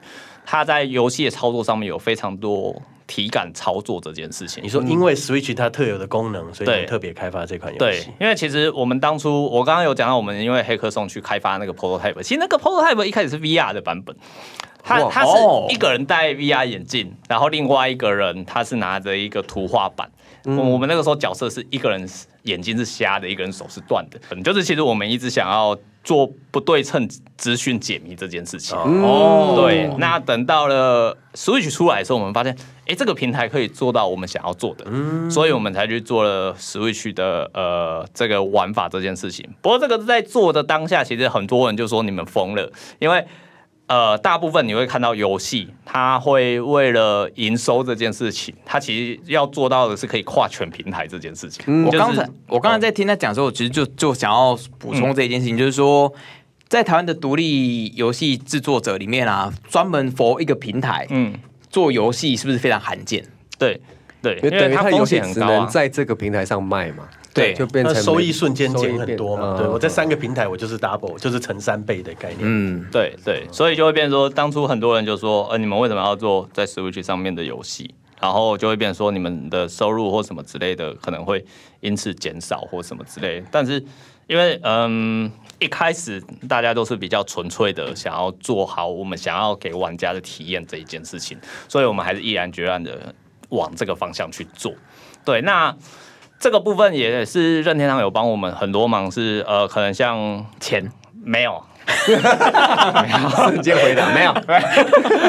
[0.45, 4.63] 它在游戏的操作上面有非常多体感操作这件事情。
[4.63, 7.79] 你说因为 Switch 它特有的功能，所以特别开发这款游戏。
[7.79, 14.15] 对，因为其实我们当初我刚刚有讲到，我们因为黑客松去开发那个 prototype，其实那个 prototype 一开始是 VR 的版本，
[14.81, 15.31] 他他是
[15.69, 20.09] 一个人戴 VR 眼镜，然后另外一个人他是拿着一个图画板。
[20.45, 22.07] 嗯、我们那个时候角色是一个人
[22.43, 28.77] 眼睛是瞎的，一个人手是断的，就是其实我们一直想要做不对称资讯解谜这件事情。
[28.77, 32.55] 哦，对，那等到了 Switch 出来的时候，我们发现，
[32.87, 39.47] 哎，这个平台可以做到我们想要做的，嗯、所以我们才去做了 Switch 的呃这个玩法这件事情。
[39.61, 43.25] 不过这个在做的当下，其实很多人就说你们疯了，因为。
[43.91, 51.61] 呃，大部分你会看到游戏，它会为了营收这件事情，它其实要做到的是可以跨全平台这件事情。
[51.67, 56.09] 嗯就是、我刚才我刚才在听他讲的时候，其实就就想要补充这一件事情，嗯、就是说，
[56.69, 61.33] 在台湾的独立游戏制作者里面啊，专门 for 一个平台，嗯，
[61.69, 63.21] 做游戏是不是非常罕见？
[63.59, 63.81] 对
[64.21, 67.09] 对，因为等于它游戏只能在这个平台上卖嘛。
[67.33, 69.57] 对，就变成收益瞬间减很多嘛。
[69.57, 72.39] 对，我在三个平台，我就是 double，就是乘三倍的概念。
[72.41, 77.95] 嗯，对对，所以就会变成说，当初很多人就说，呃，你们为什么要做在 Switch 上面的游戏？
[78.19, 81.43] 然后就会变成说，你们的收入或什么之类的可能会
[81.79, 83.47] 因此减少或什么之类的。
[83.49, 83.83] 但是
[84.27, 91.37] 因为嗯，一开始大家都是比较纯粹的想要做好我们想要给玩家的体验这一件事情，
[91.69, 93.15] 所以我们还是毅然决然的
[93.49, 94.73] 往这个方向去做。
[95.23, 95.73] 对，那。
[96.41, 100.91] 这个部分也是任天堂有帮我们很多忙是，是呃，可能像钱。
[101.23, 101.63] 没有，
[102.07, 104.33] 没有，直接回答没有，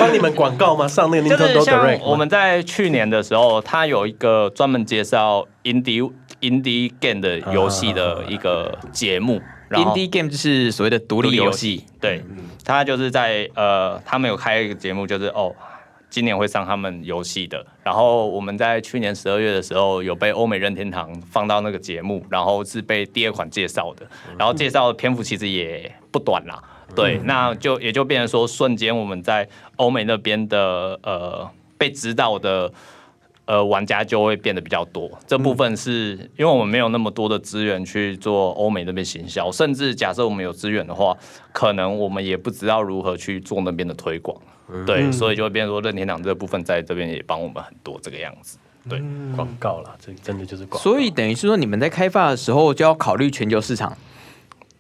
[0.01, 0.89] 帮你们广告吗？
[0.89, 6.11] 上那个 Nintendo Direct 我们在去年的时候，他有一个专门介绍 indie
[6.41, 9.43] indie game 的游戏的一个节目。
[9.71, 12.25] indie game 就是所谓的独立游戏，对，
[12.65, 15.55] 他就是在呃，他们有开一个节目，就是哦。
[16.13, 24.07] 今年会上他们游戏的，然后我们在去年十二月的时候有被欧美任天堂放到那个节目，然后是被第二款介绍的，
[24.39, 26.63] 然后介绍的篇幅其实也不短啦，
[26.95, 32.71] 对，那就也就变成说瞬间我们在欧美那边的呃被指导的
[33.47, 41.17] 呃玩家就会变得比较多，这部分是因为我们没有那么多的资源去做欧美那边行销，甚至假设我们有资源的话，
[41.53, 44.37] 可能我们也不知道如何去做那边的推广。
[44.87, 48.59] 对，所以就会变成说任天堂这部分在这边也帮我们很多这个样子。
[48.89, 49.01] 对，
[49.37, 50.79] 广告了，这真的就是广告。
[50.79, 53.97] 所以等于是说，你们在开发的时候就要考虑全球市场。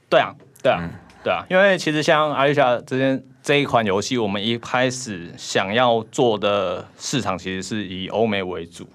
[0.08, 0.90] 对啊，对啊，嗯、
[1.22, 8.88] 对啊，因为其实像阿丽莎这边这一款游戏，我们一开始想要做的市场其实是以欧美为主。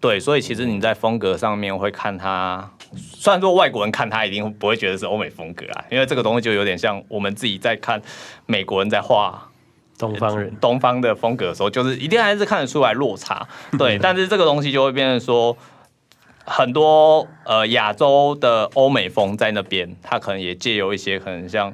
[0.00, 8.02] 对，所以其实你在风格上面会看它，虽然说外国人看它一定不会觉得是欧美风格啊，因为这个东西就有点像我们自己在看
[8.44, 9.50] 美国人在画。
[9.98, 13.46] 东方人， 东方的风格的时候，就是一定还是看得出来落差，
[13.78, 13.98] 对。
[13.98, 15.56] 但是这个东西就会变成说，
[16.44, 21.72] 很多呃亚洲的欧美风在那边，它可能也借由一些可能像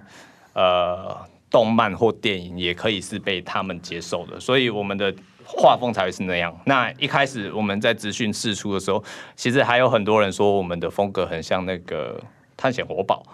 [0.53, 1.17] 呃
[1.51, 5.13] 动漫或电影，也可以是被他们接受的，所以我们的
[5.45, 6.57] 画风才会是那样。
[6.67, 9.03] 那一开始我们在资讯试出的时候，
[9.35, 12.21] 其实还有很多人说我们的风格很像那个
[12.57, 13.25] 探险活宝。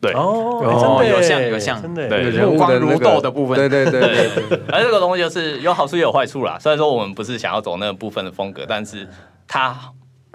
[0.00, 4.00] 对哦，真的有像有像，对人光如豆的部分，对对对
[4.48, 4.60] 对。
[4.70, 6.56] 而这个东西就是有好处也有坏处啦。
[6.60, 9.08] 虽然说我们不是想要走那个部分的风格，但是
[9.48, 9.76] 它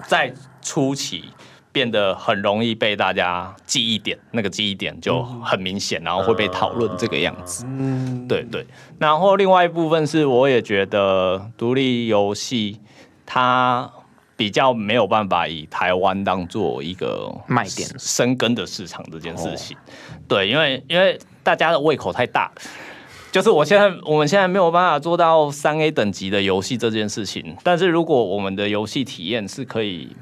[0.06, 1.24] 在初期
[1.72, 7.64] 变得很容易被大家记忆点，那个记忆点就很明显，然后会被讨论这个样子。
[7.66, 8.66] 嗯，对对。
[8.98, 12.80] 然后另外一部分是，我也觉得独立游戏
[13.24, 13.90] 它。
[14.36, 19.76] 比较没有办法以台湾当做一个卖点、生根的市场这件事情，
[20.26, 22.50] 对，因为因为大家的胃口太大，
[23.30, 30.16] 就是我现在我们现在没有办法做到三 A 等级的游戏这件事情，但是如果我们的游戏体验是可以，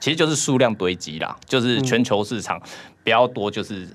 [0.00, 2.60] 其实就是数量堆积啦，就是全球市场
[3.04, 3.88] 比较多，就是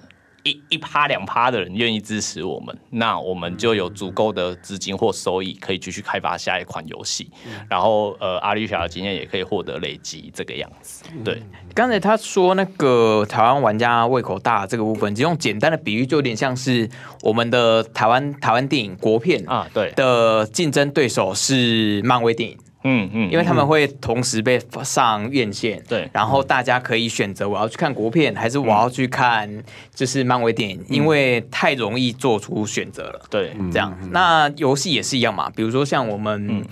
[0.44, 7.30] 一一趴两趴的人愿意支持我们，那我们就有足够的资金或收益，可以继续开发下一款游戏。
[7.70, 11.06] 然后，呃，阿丽小的经验也可以获得累积，这个样子。
[11.24, 11.42] 对，
[11.74, 16.90] 刚才他说那个台湾玩家胃口大这个部分，只用简单的比喻，就有点像是
[17.22, 22.58] 我们的台湾台湾电影国片啊，对的竞争对手是漫威电影。
[22.84, 29.64] 嗯嗯，因为他们会同时被上院线，对，然后大家可以选择我要去看国片，还是我要去看
[29.94, 33.98] 就是漫威电影，因为太容易做出选择了，对，这样。
[34.12, 36.64] 那游戏也是一样嘛，比如说像我们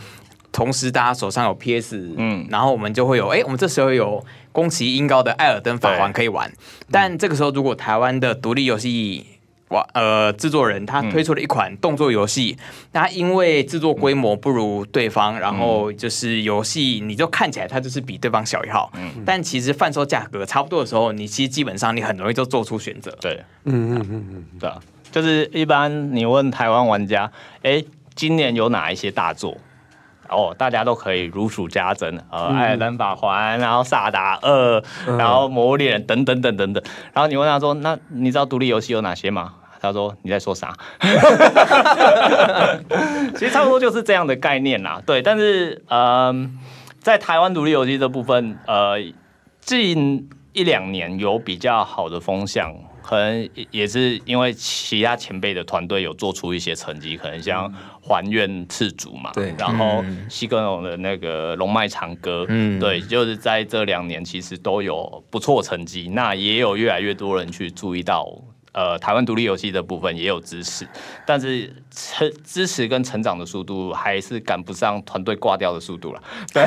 [0.51, 6.51] 同时大家手上有 PS，嗯，然后我们就会有，哎，我们这时候有宫崎英高的《艾尔登法环》可以玩，
[6.91, 9.25] 但这个时候如果台湾的独立游戏。
[9.71, 12.57] 哇，呃，制作人他推出了一款动作游戏，
[12.91, 23.09] 那、嗯、因为制作规模不如对方，嗯、然后就是游戏你就看起来它就是比对方小一号，嗯、但其实贩售价格差不多的时候，你其实基本上你很容易就做出选择。
[23.21, 24.77] 对，嗯嗯嗯嗯，对啊，
[25.09, 27.31] 就是一般你问台湾玩家，
[27.63, 27.81] 哎，
[28.13, 29.57] 今年有哪一些大作？
[30.27, 34.79] 哦，大家都可以如数家珍，呃，嗯《艾尔登法环》，然后《萨达二》，
[35.17, 36.81] 然后《魔物猎人》等等等等等。
[37.13, 39.55] 然后你问他说，那你知道独立游戏有哪些吗？
[39.81, 40.71] 他说：“你在说啥？”
[43.35, 45.01] 其实差不多就是这样的概念啦。
[45.05, 46.33] 对，但是呃，
[46.99, 48.97] 在台湾独立游戏这部分，呃，
[49.59, 52.71] 近一两年有比较好的风向，
[53.01, 68.27] 可能也是因为其他前辈的团队有做出一些成绩，可能像还愿赤足嘛，对，然后西格龙的那个龙脉长歌，嗯，对，就是在这两年其实都有不错成绩，那也有越来越多人去注意到。
[68.73, 70.87] 呃，台湾独立游戏的部分也有支持，
[71.25, 76.23] 但是成支持跟成长的速度还是赶不上团队挂掉的速度了。
[76.53, 76.63] 对，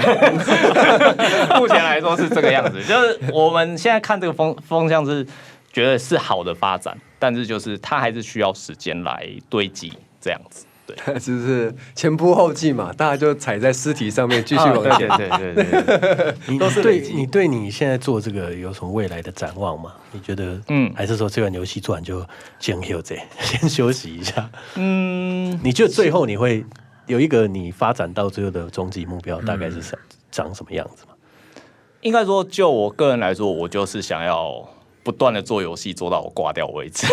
[1.58, 2.82] 目前来说是这个样子。
[2.84, 5.26] 就是我们现在看这个风风向是
[5.72, 10.66] 觉得是好的发展，但是就是它还是需要时间来堆积这样子。
[10.86, 15.08] 对， 就是前仆后继嘛，大家就踩在尸体上面继续往前。
[15.16, 19.94] 对对对对，你 都是对，你对你现在做这个有什么未来的展望吗？
[20.12, 22.24] 你觉得，嗯，还是说这款游戏做完就
[22.58, 24.50] 先休息， 先休息一下？
[24.76, 26.62] 嗯，你觉得最后你会
[27.06, 29.98] 有一个你发展到最后的终极目标，大概是长
[30.30, 31.14] 长什么样子吗？
[32.02, 34.68] 应该说，就我个人来说，我就是想要
[35.02, 37.06] 不断的做游戏，做到我挂掉为止。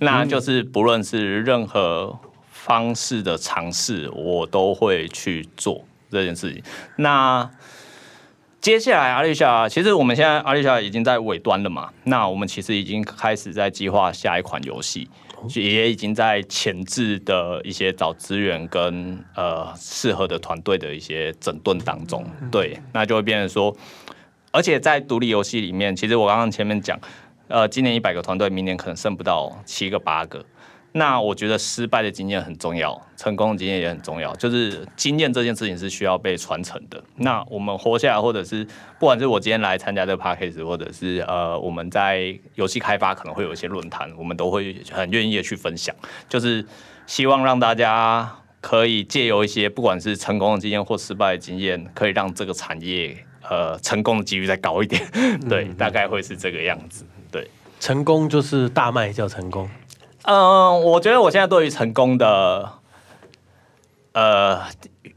[0.00, 2.18] 那就是不论是任何。
[2.64, 6.62] 方式的尝试，我都会去做这件事情。
[6.96, 7.50] 那
[8.60, 11.90] 接下来，阿丽莎，其实我们现在阿丽莎已经在尾端了嘛？
[12.04, 15.10] 那我们其实已经开始在计划下一款游戏，
[15.56, 22.24] 也已经在前置的一些找资源跟呃适合的团队的一些整顿当中。
[22.52, 23.76] 对，那就会变成说，
[24.52, 26.96] 而且在独立游戏里面，其实我刚刚前面讲，
[27.48, 30.44] 呃，今年一百个团队，明年可能剩不到七个八个。
[30.94, 34.34] 那我觉得失败的经验很重要，成功的经验也很重要。
[34.36, 37.02] 就是经验这件事情是需要被传承的。
[37.16, 38.62] 那我们活下来，或者是
[38.98, 45.94] 不管是我今天来参加这个 podcast 或者是呃我们在游戏开发可能会有一些论坛，我们都会很愿意的去分享。
[46.28, 46.64] 就是
[47.06, 48.30] 希望让大家
[48.60, 53.16] 可以借由一些不管是成功的经验或失败的经验，可以让这个产业
[53.48, 55.02] 呃成功的几率再高一点。
[55.48, 57.06] 对，大概会是这个样子。
[57.30, 57.48] 对，
[57.80, 59.68] 成功就是大卖叫成功。
[60.24, 62.72] 嗯，我觉得我现在对于成功的
[64.12, 64.60] 呃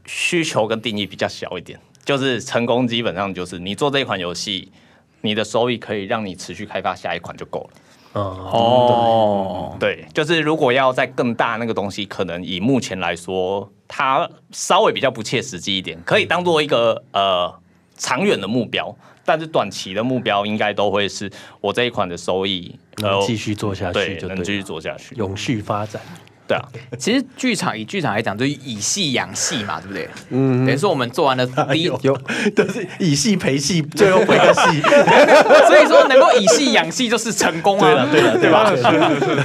[0.04, 4.72] 需求跟定义比较小一点，就是成功基本上就是你做这一款游戏，
[5.20, 8.20] 你的收益可以让你持续开发下一款就够了。
[8.20, 17.54] 哦，对，就是如果要在更大那个东西，可能以目前来说，它稍微比较不切实际一点，可以当做一个呃
[17.98, 18.96] 长远的目标。
[19.26, 26.00] 但是短期的目标应该都会是我这一款的收益能继续做下去，就能继续做下去，永续发展。
[26.48, 26.62] 对啊，
[26.96, 30.08] 其实剧场以剧场来讲，就是以戏养戏嘛，对不对？
[30.30, 32.16] 嗯，等于说我们做完了第一 有
[32.54, 34.80] 都是以戏陪戏，最后回个戏，
[35.66, 38.70] 所以说能够以戏养戏就是成功啊，对了，对吧？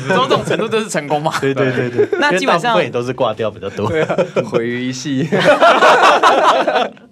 [0.10, 1.34] 到这种程度就是成功嘛。
[1.42, 3.92] 对对对对，那基本上也都是挂掉比较多，
[4.46, 5.28] 毁于一戏。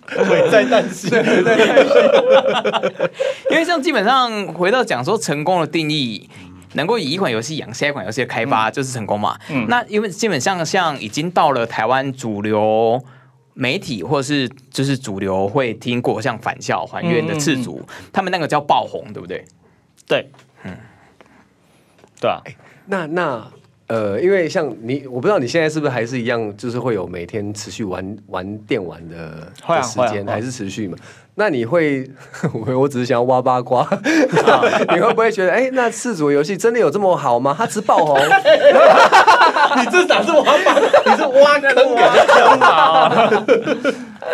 [0.27, 1.07] 毁在旦夕，
[3.51, 6.29] 因为像基本上回到讲说成功的定义，
[6.73, 9.37] 能够以一款游戏养下一款游戏的开发就是成功嘛。
[9.49, 13.01] 嗯、那因为基本上像已经到了台湾主流
[13.53, 19.45] 媒体或者是就是主流会听过像返校、还愿的赤烛，嗯嗯他们那个叫爆红，对不对？
[20.07, 20.29] 对，
[20.63, 20.75] 嗯，
[22.19, 22.41] 对啊。
[22.87, 23.51] 那那
[23.89, 30.95] 呃，因为像你，我不知道你现在是不是还是一样，就是会有每天持续玩玩电玩的时间，还是持续嘛？
[31.33, 32.07] 那你会，
[32.53, 33.87] 我我只是想要挖八卦，
[34.93, 37.55] 你会不会觉得，哎，那赤烛游戏真的有这么好吗？
[37.57, 38.15] 它只爆红，
[39.79, 40.79] 你这哪是挖宝？
[41.05, 43.45] 你是挖坑给人跳啊！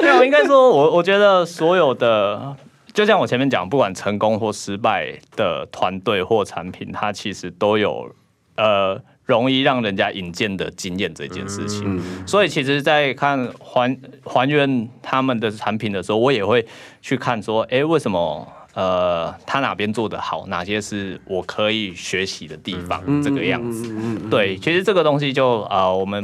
[0.02, 2.54] 没有，应该说我我觉得所有的，
[2.92, 8.10] 就像我前面讲，不管成功或失败的团队或产品，它其实都有
[8.58, 9.02] 呃。
[9.26, 16.64] 容易让人家引荐的经验这件事情，嗯、所以其实，在看还还原他们的产品的时候，我也会
[17.02, 23.92] 去看说，哎、欸，为什么呃，他哪边做的好，哪些是我可以学习的地方，嗯、这个样子。
[24.30, 26.24] 对，其实这个东西就啊、呃，我们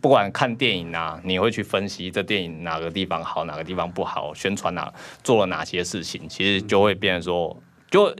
[0.00, 7.56] 不管看电影啊，你会去分析这电影哪个地方好，哪个地方不好，宣传哪做了哪些事情，其实就会变成说，
[7.88, 8.12] 就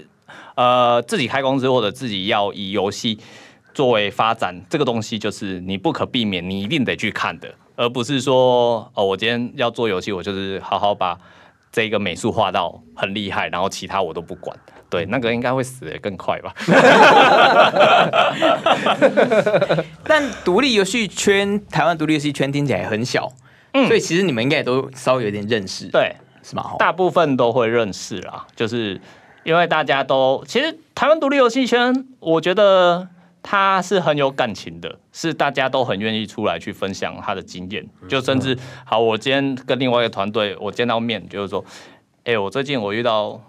[0.55, 3.19] 呃，自己开公司或者自己要以游戏。
[3.77, 11.19] 作为发展这个东西，就是你不可避免，你一定得去看的，而不是说哦，我今天要做游戏，我就是好好把
[11.71, 14.59] 这个美术画到很厉害，然后其他我都不管。
[14.89, 16.55] 对，那个应该会死的更快吧。
[20.05, 23.31] 但独立游戏圈，台湾独立游戏圈听起来很小，
[23.73, 26.77] 嗯，所以其实你们应该也都稍微有点认识，对，是吗？
[26.79, 28.99] 大部分都会认识啦，就是
[29.45, 33.09] 因为大家都其实台湾独立游戏圈，我觉得。
[33.49, 41.65] 他是很有感情的，是大家都很愿意出来去分享他的经验，就甚至好，我今天跟另外一个团队，我见到面就是说，
[42.25, 43.41] 哎、欸，我最近我遇到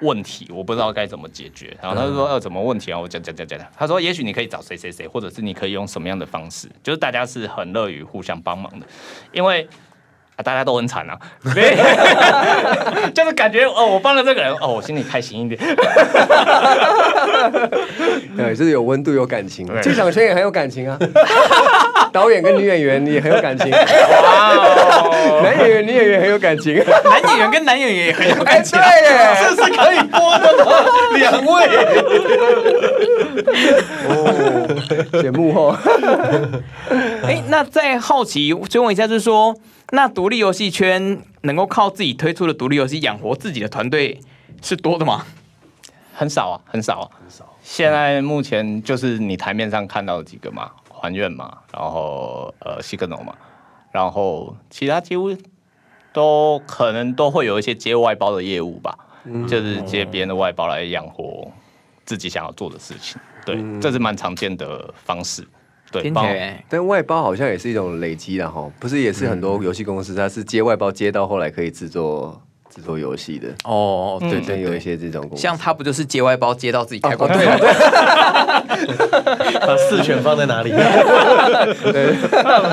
[0.00, 2.98] 问题，我不知道该怎么解决，然后他就说，呃，什么问题啊？
[2.98, 8.86] 我讲讲讲讲，他说，也许你可以找谁谁谁，或者是你可以用什么样的方式，就是大家是很乐于互相帮忙的，
[9.30, 9.68] 因为。
[10.44, 11.18] 大家都很惨啊，
[13.12, 15.60] 就是感觉哦，我帮了这个人哦，我心里开心一点。
[18.36, 19.66] 对，就是有温度、有感情。
[19.82, 20.98] 剧场圈也很有感情啊，
[22.12, 23.70] 导演跟女演员也很有感情。
[23.70, 23.78] 哇，
[25.42, 28.78] 男演员、女演员很有感情，男演员跟男演员也很有感情。
[28.78, 30.72] 对耶，这是可以播的吗？
[31.16, 31.66] 两位。
[34.08, 34.12] 哦，
[35.20, 35.74] 节目后。
[37.24, 39.54] 哎，那再好奇追问一下，就是说。
[39.90, 44.20] 那独立游戏圈能够靠自己推出的独立游戏养活自己的团队
[44.62, 45.24] 是多的吗？
[46.12, 47.48] 很少啊，很少啊，很少。
[47.62, 53.34] 现在目前就是你台面上看到的几个嘛，还愿嘛，然后呃西格诺嘛，
[53.92, 55.34] 然后其他几乎
[56.12, 61.50] 都可能都会有一些接外包的业务吧，嗯、就是接别人的外包来养活
[62.04, 63.18] 自己想要做的事情。
[63.46, 65.46] 对，嗯、这是蛮常见的方式。
[65.90, 66.12] 对，
[66.68, 77.34] 但外包好像也是一种累积的哈，不是也是很多游戏公司，它是接外包接到后来可以制作制作游戏的哦，对对，有一些这种公司，像他不就是接外包接到自己开公司？
[79.60, 80.70] 把事权放在哪里？
[81.90, 82.14] 对，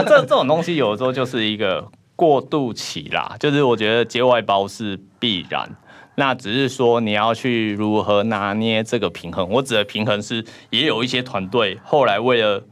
[0.05, 5.69] 这这种东西有的时候就是一个过渡期啦，就是我觉得接外包是必然，
[6.15, 9.49] 那只是说你要去如何拿捏这个平衡。
[9.49, 12.63] 我指的平衡是，也有一些团队后来为了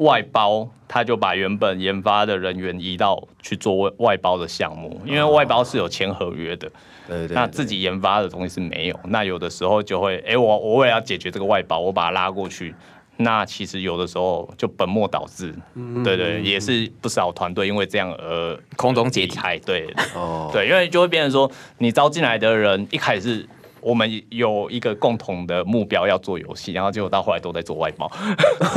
[0.00, 6.70] 外包，他就把原本研发的人员移到去做外包的项目，因为外包是有签合约的。
[7.06, 9.00] 对对，那自己研发的东西是没有。
[9.04, 12.74] 那有的时候就会，哎，我我为了要解决这个外包，我把它拉过去。
[13.18, 15.54] 那其实有的时候就本末倒置。
[16.02, 19.38] 对对，也是不少团队因为这样而空中解体。
[19.66, 23.46] 对，哦，对，因为就会变成说，你招进来的人一开始。
[23.80, 28.10] 我们有一个共同的目标要做游戏，然后结果到后来都在做外包。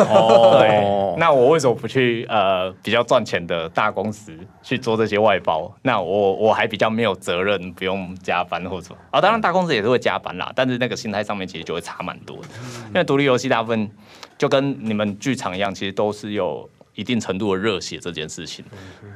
[0.10, 5.72] 哦， 对，那我为什么不去呃比较赚钱的大公司去做这些外包？
[5.82, 12.47] 那我我还比较没有责任，不用加班或者啊、哦，当然大公司也是会加班啦，但是那个心态上面其实就会差蛮多的。
[12.88, 13.89] 因为独立游戏大部分
[14.38, 18.64] 就跟你们剧场一样，其实都是有一定程度的热血这件事情。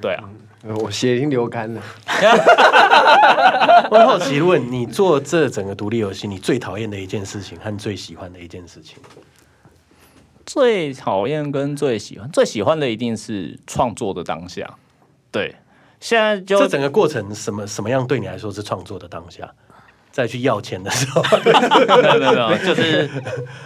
[0.01, 0.23] 对啊。
[0.63, 1.81] 我血已经流干了。
[3.89, 8.97] 我好奇问你，做这整个独立游戏，你最讨厌的一件事情和最喜欢的一件事情？
[10.45, 14.75] 最讨厌跟最喜欢，最喜欢的一定是创作的当下。
[15.31, 15.55] 对，
[15.99, 19.49] 现在就这整个过程，什么什么样对你来说是创作的当下？
[20.17, 21.21] 再去要钱的时候，
[22.01, 23.07] 没有没有，就是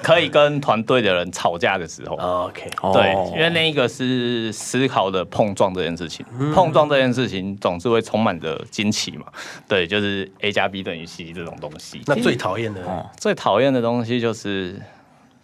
[0.04, 2.18] 可以跟团队的人吵架的时候。
[2.18, 9.26] OK，对，因为那一个是思考的碰撞这件事情，碰撞这件事情总是会充满着惊奇嘛。
[9.66, 12.02] 对，就是 A 加 B 等于 C 这种东西。
[12.06, 12.82] 那最讨厌的，
[13.18, 14.78] 最讨厌的东西就是。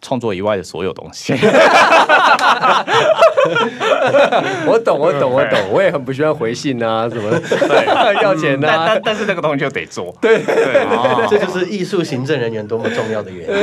[0.02, 1.34] 创作以外的所有东西，
[4.68, 7.86] 我懂，我懂，我懂，我也很不喜欢回信啊，什么，对，
[8.22, 10.44] 要钱啊，但但是那个东西就得做，对。
[10.44, 10.86] 对，
[11.30, 13.54] 这就是艺术行政人员多么重要的原因。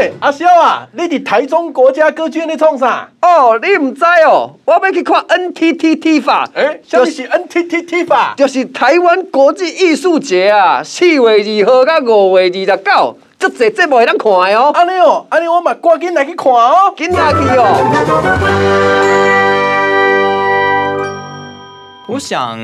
[0.00, 3.06] 哎，阿萧啊，你伫台中国家歌剧院咧创啥？
[3.20, 8.32] 哦，你唔知哦，我要去看 NTT 踢法，哎，什么是 NTTT 法？
[8.34, 14.70] 就是台湾国际艺术节啊，四月二号到五月二十九，足侪节目会当看的哦。
[14.72, 17.66] 安尼哦，安尼我嘛赶紧来去看哦，紧来去哦。
[22.06, 22.58] 我想，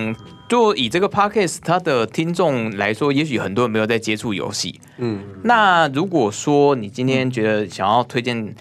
[0.48, 4.80] 就以这个 podcast 它的听众来说，也许很多人没有在接触游戏。
[4.98, 8.54] 嗯，那如果说你今天觉得想要推荐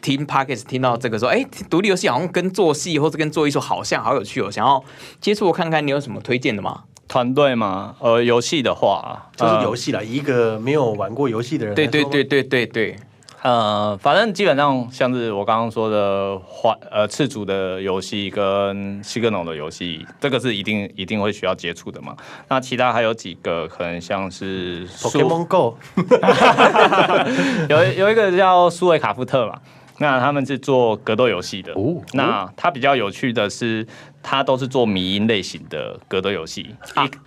[0.00, 4.82] 听 podcast，听到这个说，哎，独立游戏好像跟做戏或者跟做艺术好像，好有趣哦，想要
[5.20, 6.84] 接触看看，你有什么推荐的吗？
[7.08, 7.96] 团队吗？
[8.00, 12.96] 呃，游戏的话，就是游戏了，呃、一个没有玩过游戏的人，对对对对对对。
[13.42, 22.16] 呃，反正基本上像是我刚刚说的花呃次主的游戏跟西格农的游戏，这个是一定一定会需要接触的嘛。
[22.48, 25.76] 那其他还有几个可能像是 Pokemon Go，
[27.68, 29.58] 有有一个叫苏维卡夫特嘛。
[29.98, 31.72] 那他们是做格斗游戏的。
[31.74, 33.86] 哦，那它比较有趣的是，
[34.22, 36.74] 它都是做迷因类型的格斗游戏。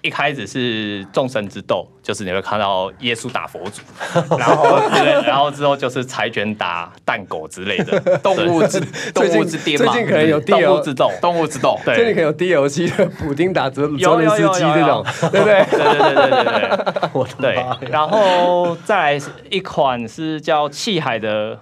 [0.02, 3.82] 一一开始是众神之斗，就是你会看到耶稣打佛祖，
[4.38, 4.80] 然后
[5.26, 8.80] 然后之后就是柴犬打蛋狗之类的 动物之
[9.14, 9.91] 动物之巅嘛。
[9.91, 11.78] 最近可能有动物之斗，动物之斗。
[11.86, 12.34] 对，最近可能有
[12.68, 15.66] DLC 的普丁打折泽连斯基这种，对不对？
[15.70, 17.10] 对对对对对对。
[17.14, 21.60] 我对，然后再来一款是叫气海的。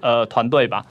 [0.00, 0.84] 呃，团队吧，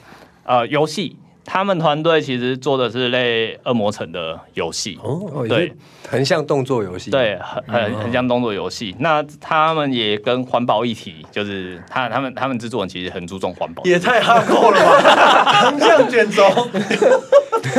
[0.46, 1.18] 呃，游戏，
[1.54, 5.74] 他们团队其实做的是类恶魔城的游戏，哦，对，
[6.10, 8.96] 很像动作游戏，对，很很很像动作游戏。
[9.00, 16.42] 那他们也跟环保一体，就是他他们他们制作人其实很注重环保，也太哈扣了吧， 横向卷轴。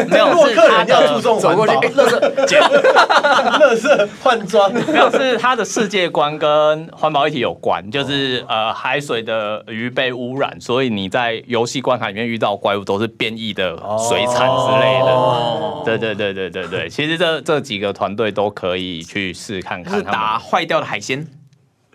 [0.08, 2.60] 没有，是客人要注重环保，乐色捡，
[3.58, 4.72] 乐色换装。
[4.72, 13.76] 没有，是他的世界观跟环保议题有关，就是呃海水的鱼被污染，所以你在游戏关卡里面遇到怪物都是变异的
[14.08, 15.12] 水产之类的。
[15.12, 19.96] 哦、对对对对对对，其实这这几个团队都可以去试看看。
[19.96, 21.26] 是打坏掉的海鲜，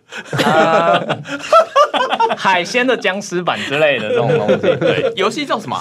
[0.44, 1.18] 呃、
[2.36, 4.58] 海鲜的僵尸版之类的这种东西。
[4.78, 5.80] 对，游戏叫什么？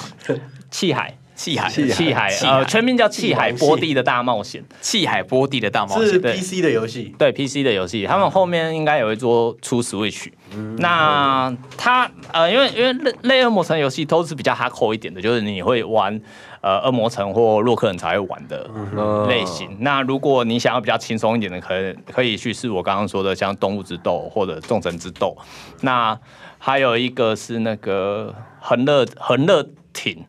[0.70, 1.14] 气海。
[1.36, 4.62] 气海，气海，呃，全名叫《气海波地的大冒险》。
[4.80, 10.30] 气海波地的大冒险是 PC 的游戏，对 PC 的游戏，他们后面应该有一桌出 Switch。
[10.78, 16.18] 那它呃，因为因为类类恶魔城游戏都是比较 hardcore 一点的，就是你会玩
[16.62, 18.66] 呃恶魔城或洛克人才会玩的
[19.28, 19.68] 类型。
[19.80, 25.36] 那如果你想要比较轻松一点的，可以可以去试我刚刚说的像动物之斗或者众神之斗。
[25.82, 26.18] 那
[26.58, 30.24] 还有一个是那个恒乐恒乐町。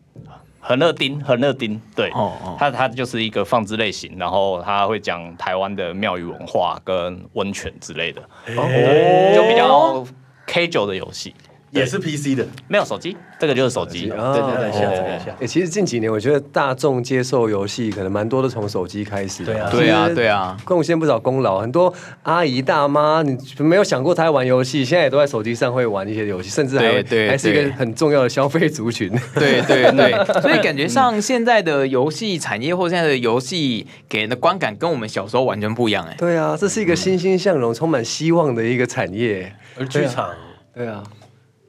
[0.67, 8.21] 恒乐町，很乐町，对，哦哦、它它就是一个放置类型，然后他会讲台湾的庙宇文化跟温泉之类的，
[8.57, 10.05] 哦，就比较
[10.45, 11.33] K 九的游戏。
[11.71, 14.07] 也是 PC 的，没有手机，这个就是手机。
[14.07, 15.35] 对对对，下载一下。
[15.41, 19.43] 哎，其实近几年我觉得大众接受游戏可能蛮多都从手机开始。
[19.43, 21.59] 对啊，对啊，对啊，贡献不少功劳。
[21.59, 21.93] 很多
[22.23, 29.09] 阿姨大妈，你没有想过她玩游戏，现在也都在手机上会玩一些游戏，甚至还还是一个很重要的消费族群。
[29.35, 36.05] 对 对对， 所以感觉上现在的游戏产业或现在的游戏给人的观感跟我们小时候完全不一样。
[36.05, 39.53] 哎，对啊，这是一个欣欣向荣、充满希望的一个产业。
[39.77, 40.29] 而剧场，
[40.73, 41.03] 对啊。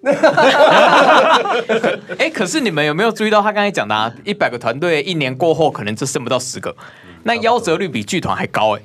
[2.18, 4.12] 哎，可是你们有没有注意到他刚才讲的啊？
[4.24, 6.74] 一百个团队一年过后，可能就剩不到十个，
[7.24, 8.82] 那夭折率比剧团还高哎。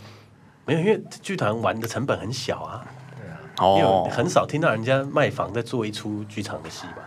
[0.66, 2.82] 没有，因为剧团玩的成本很小啊。
[3.20, 7.03] 对啊，哦，很少听到人家卖房在做一出剧场的戏吧？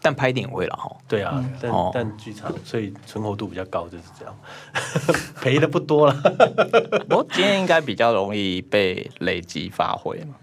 [0.00, 0.90] 但拍电影会了哈。
[1.08, 4.38] 对啊，但但剧场所以存活度比较高，就是这样，
[5.42, 6.16] 赔的不多了。
[7.10, 10.34] 我今天应该比较容易被累积发挥嘛？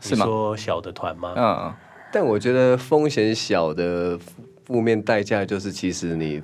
[0.00, 0.26] 是吗？
[0.26, 1.32] 说小的团吗？
[1.36, 1.72] 嗯。
[2.12, 4.18] 但我觉得风险小的
[4.66, 6.42] 负面代价就是，其实你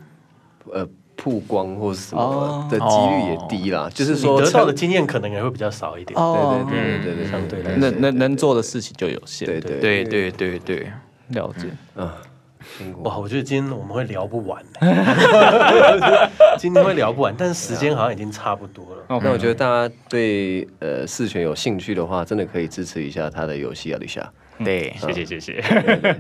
[0.73, 3.91] 呃曝光或是什么的几率也低啦。
[3.93, 6.19] 就是说得到的经验可能也会比较少一点。
[6.19, 9.47] 对对对对对，相对来说，能能能做的事情就有限。
[9.47, 10.93] 对对对对对对，
[11.29, 11.66] 了解。
[11.97, 12.09] 嗯，
[13.03, 14.64] 哇，我觉得今天我们会聊不完。
[16.59, 19.21] 今天会聊不完，但是时间好像已经差不多了。
[19.21, 24.29] 那我觉得大家对呃四权有兴趣的话，真的可以支持一下他的游戏啊，李夏。
[24.64, 25.52] 对，谢谢谢谢。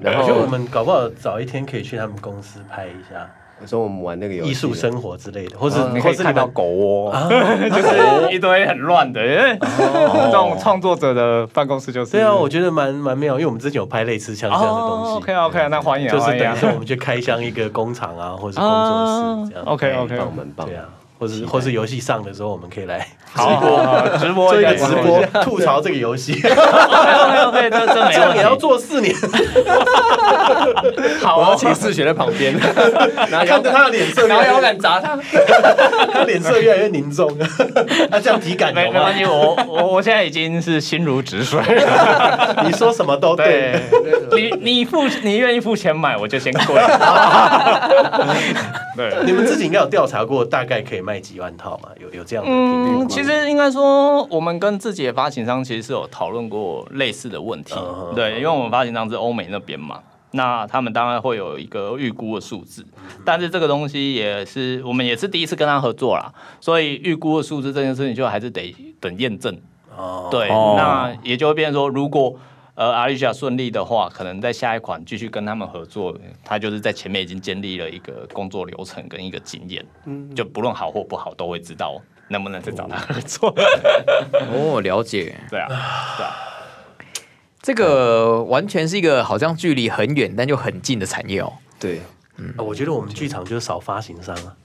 [0.00, 3.28] 然后我觉得我们搞不好早一天可以去他们公司拍一下，
[3.60, 7.12] 有时候我们玩那个艺术生活之类的，或是你可以看到狗窝，
[7.68, 12.12] 就是一堆很乱的，因 为这种创作者的办公室就是。
[12.12, 15.10] 对啊，我觉得蛮蛮妙，因为我们之前有拍类似像这样的东西。
[15.16, 19.66] OK OK，那欢迎，就是等于说我们去开箱一个工厂啊，或者是工作室这样。
[19.66, 20.66] OK OK，棒蛮棒。
[20.66, 20.84] 对啊，
[21.18, 24.50] 或是或是游戏上的时候，我们可以来 好好好直播。
[24.50, 25.24] 做一一下个直播。
[25.42, 28.58] 吐槽这个游戏， OK OK，这这没这样也要。
[28.58, 29.14] 做四年，
[31.22, 32.58] 好啊，我要请世璇在旁边，
[33.46, 35.16] 看着他的脸色越拿摇来越，杆砸他。
[36.12, 37.30] 他脸色越来越凝重，
[38.10, 39.14] 那这样体感没没关？
[39.16, 41.60] 系，我我我现在已经是心如止水。
[42.64, 43.80] 你说什么都对。
[44.28, 46.74] 对，你你付你愿意付钱买，我就先跪。
[48.96, 51.88] 对，你们自己应该有调查过，大概可以卖几万套嘛？
[51.98, 53.04] 有有这样的频率吗？
[53.04, 57.74] 嗯，其实应该说，我们跟自己的发行商其实是有讨论过类似的问题。
[57.78, 60.00] 嗯对，因为我们发行商是欧美那边嘛，
[60.32, 62.84] 那他们当然会有一个预估的数字，
[63.24, 66.30] 但是这个东西也是我们也是第一次跟他合作啦，
[66.60, 69.58] 所以预估的数字这件事情就还是得等验证。
[69.96, 72.36] 哦，对，哦那也就会变成说，如果
[72.78, 79.84] 呃阿丽莎顺利的话，可能在下一款继续跟他们合作，他就是在前面已经建立了一个工作流程跟一个经验，
[80.32, 83.52] 就不论好或不好，都会知道能不能再找他合作。
[84.54, 85.34] 哦，了解。
[85.50, 85.66] 对啊，
[86.16, 86.32] 对啊，
[87.60, 91.52] 这个完全是一个好像距离很远但又很近的产业哦。
[91.80, 92.00] 对，
[92.36, 94.56] 嗯我觉得我们剧场就是少发行商啊。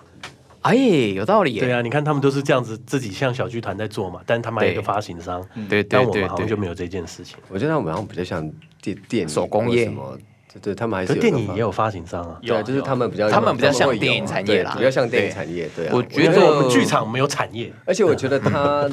[0.64, 1.62] 哎，有道理耶。
[1.62, 7.38] 对啊，你看他们都是这样子，自己像小剧团在做嘛，但是他们还有一个发行商，对对对但我们好像就，没有这件事情。
[7.50, 8.52] 我觉得他们好像比较像
[8.82, 10.18] 电电影手工业什么，
[10.54, 12.40] 对对，他们还可是有电影也有发行商啊。
[12.42, 15.92] 对啊，就是他们比较他们比较像电影产业啦比较像电影产业，对啊。
[15.94, 18.90] 我我觉得我们剧场没有产业，而且我觉得它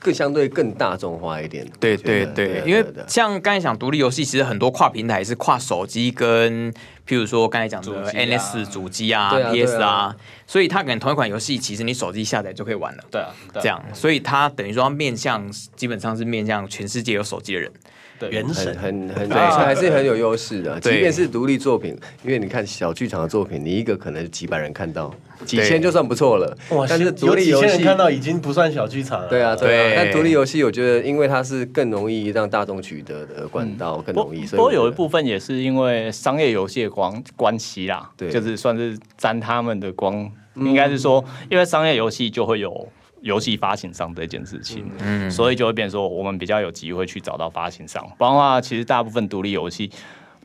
[0.00, 1.66] 更相对更大众化一点。
[1.80, 6.72] 对对对啊，因为像刚才讲独立游戏，其实很多跨平台是跨手机跟，
[7.06, 13.04] 譬如说刚才讲的 NS 主机啊、啊对啊 PS 啊，所以它可能同一款游戏，其实你手机下载就可以玩了。
[13.10, 17.70] 对啊，对啊这样，所以它等于说面向基本上是面向全世界有手机的人。
[18.18, 20.78] 对原神很很很，对还是很有优势的。
[20.80, 25.12] 即便是独立作品，因为你看小剧场的作品，你一个可能几百人看到，
[25.44, 26.56] 几千就算不错了。
[26.70, 29.28] 哇，但是独立游戏几千人看到已经不算小剧场了。
[29.28, 30.02] 对啊，对对啊。
[30.04, 34.46] 但独立游戏，我觉得因为它是更容易让大众取得的管道，更容易。
[34.46, 42.86] 不过有一部部分也是因为商业游戏的关关系啦，对就是算是沾他们的光，应该是说，因为商业游戏就会有
[43.22, 49.90] 游戏发行商这件事情，嗯，所以就会变成说我们比较有机会去找到发行商，不然的话，其实大部分独立游戏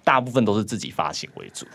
[0.03, 1.65] 大部分都是自己发行为主，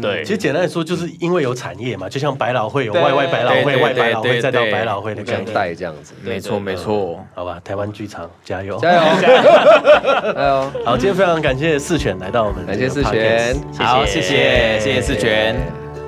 [0.00, 5.54] 对，其实简单来说，就是因为有产业嘛，就像百老汇有外外百老汇、外百老汇，再到百老汇的概相念。
[5.54, 6.14] 带这样子。
[6.22, 7.22] 没错没错。
[7.34, 8.78] 好吧，台湾剧场加油！
[8.78, 9.00] 加油！
[9.20, 10.72] 加油！
[10.86, 15.54] 好，今天非常感谢四犬来到我们感谢四犬，好，谢谢谢谢四全。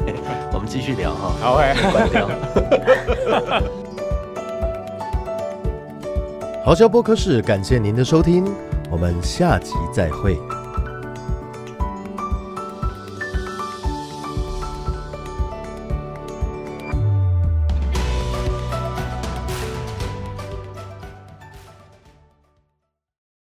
[0.55, 1.35] 我们继续聊哈。
[1.39, 2.29] 好欸关掉。
[6.65, 8.45] 豪销播客室，感谢您的收听，
[8.91, 10.37] 我们下集再会。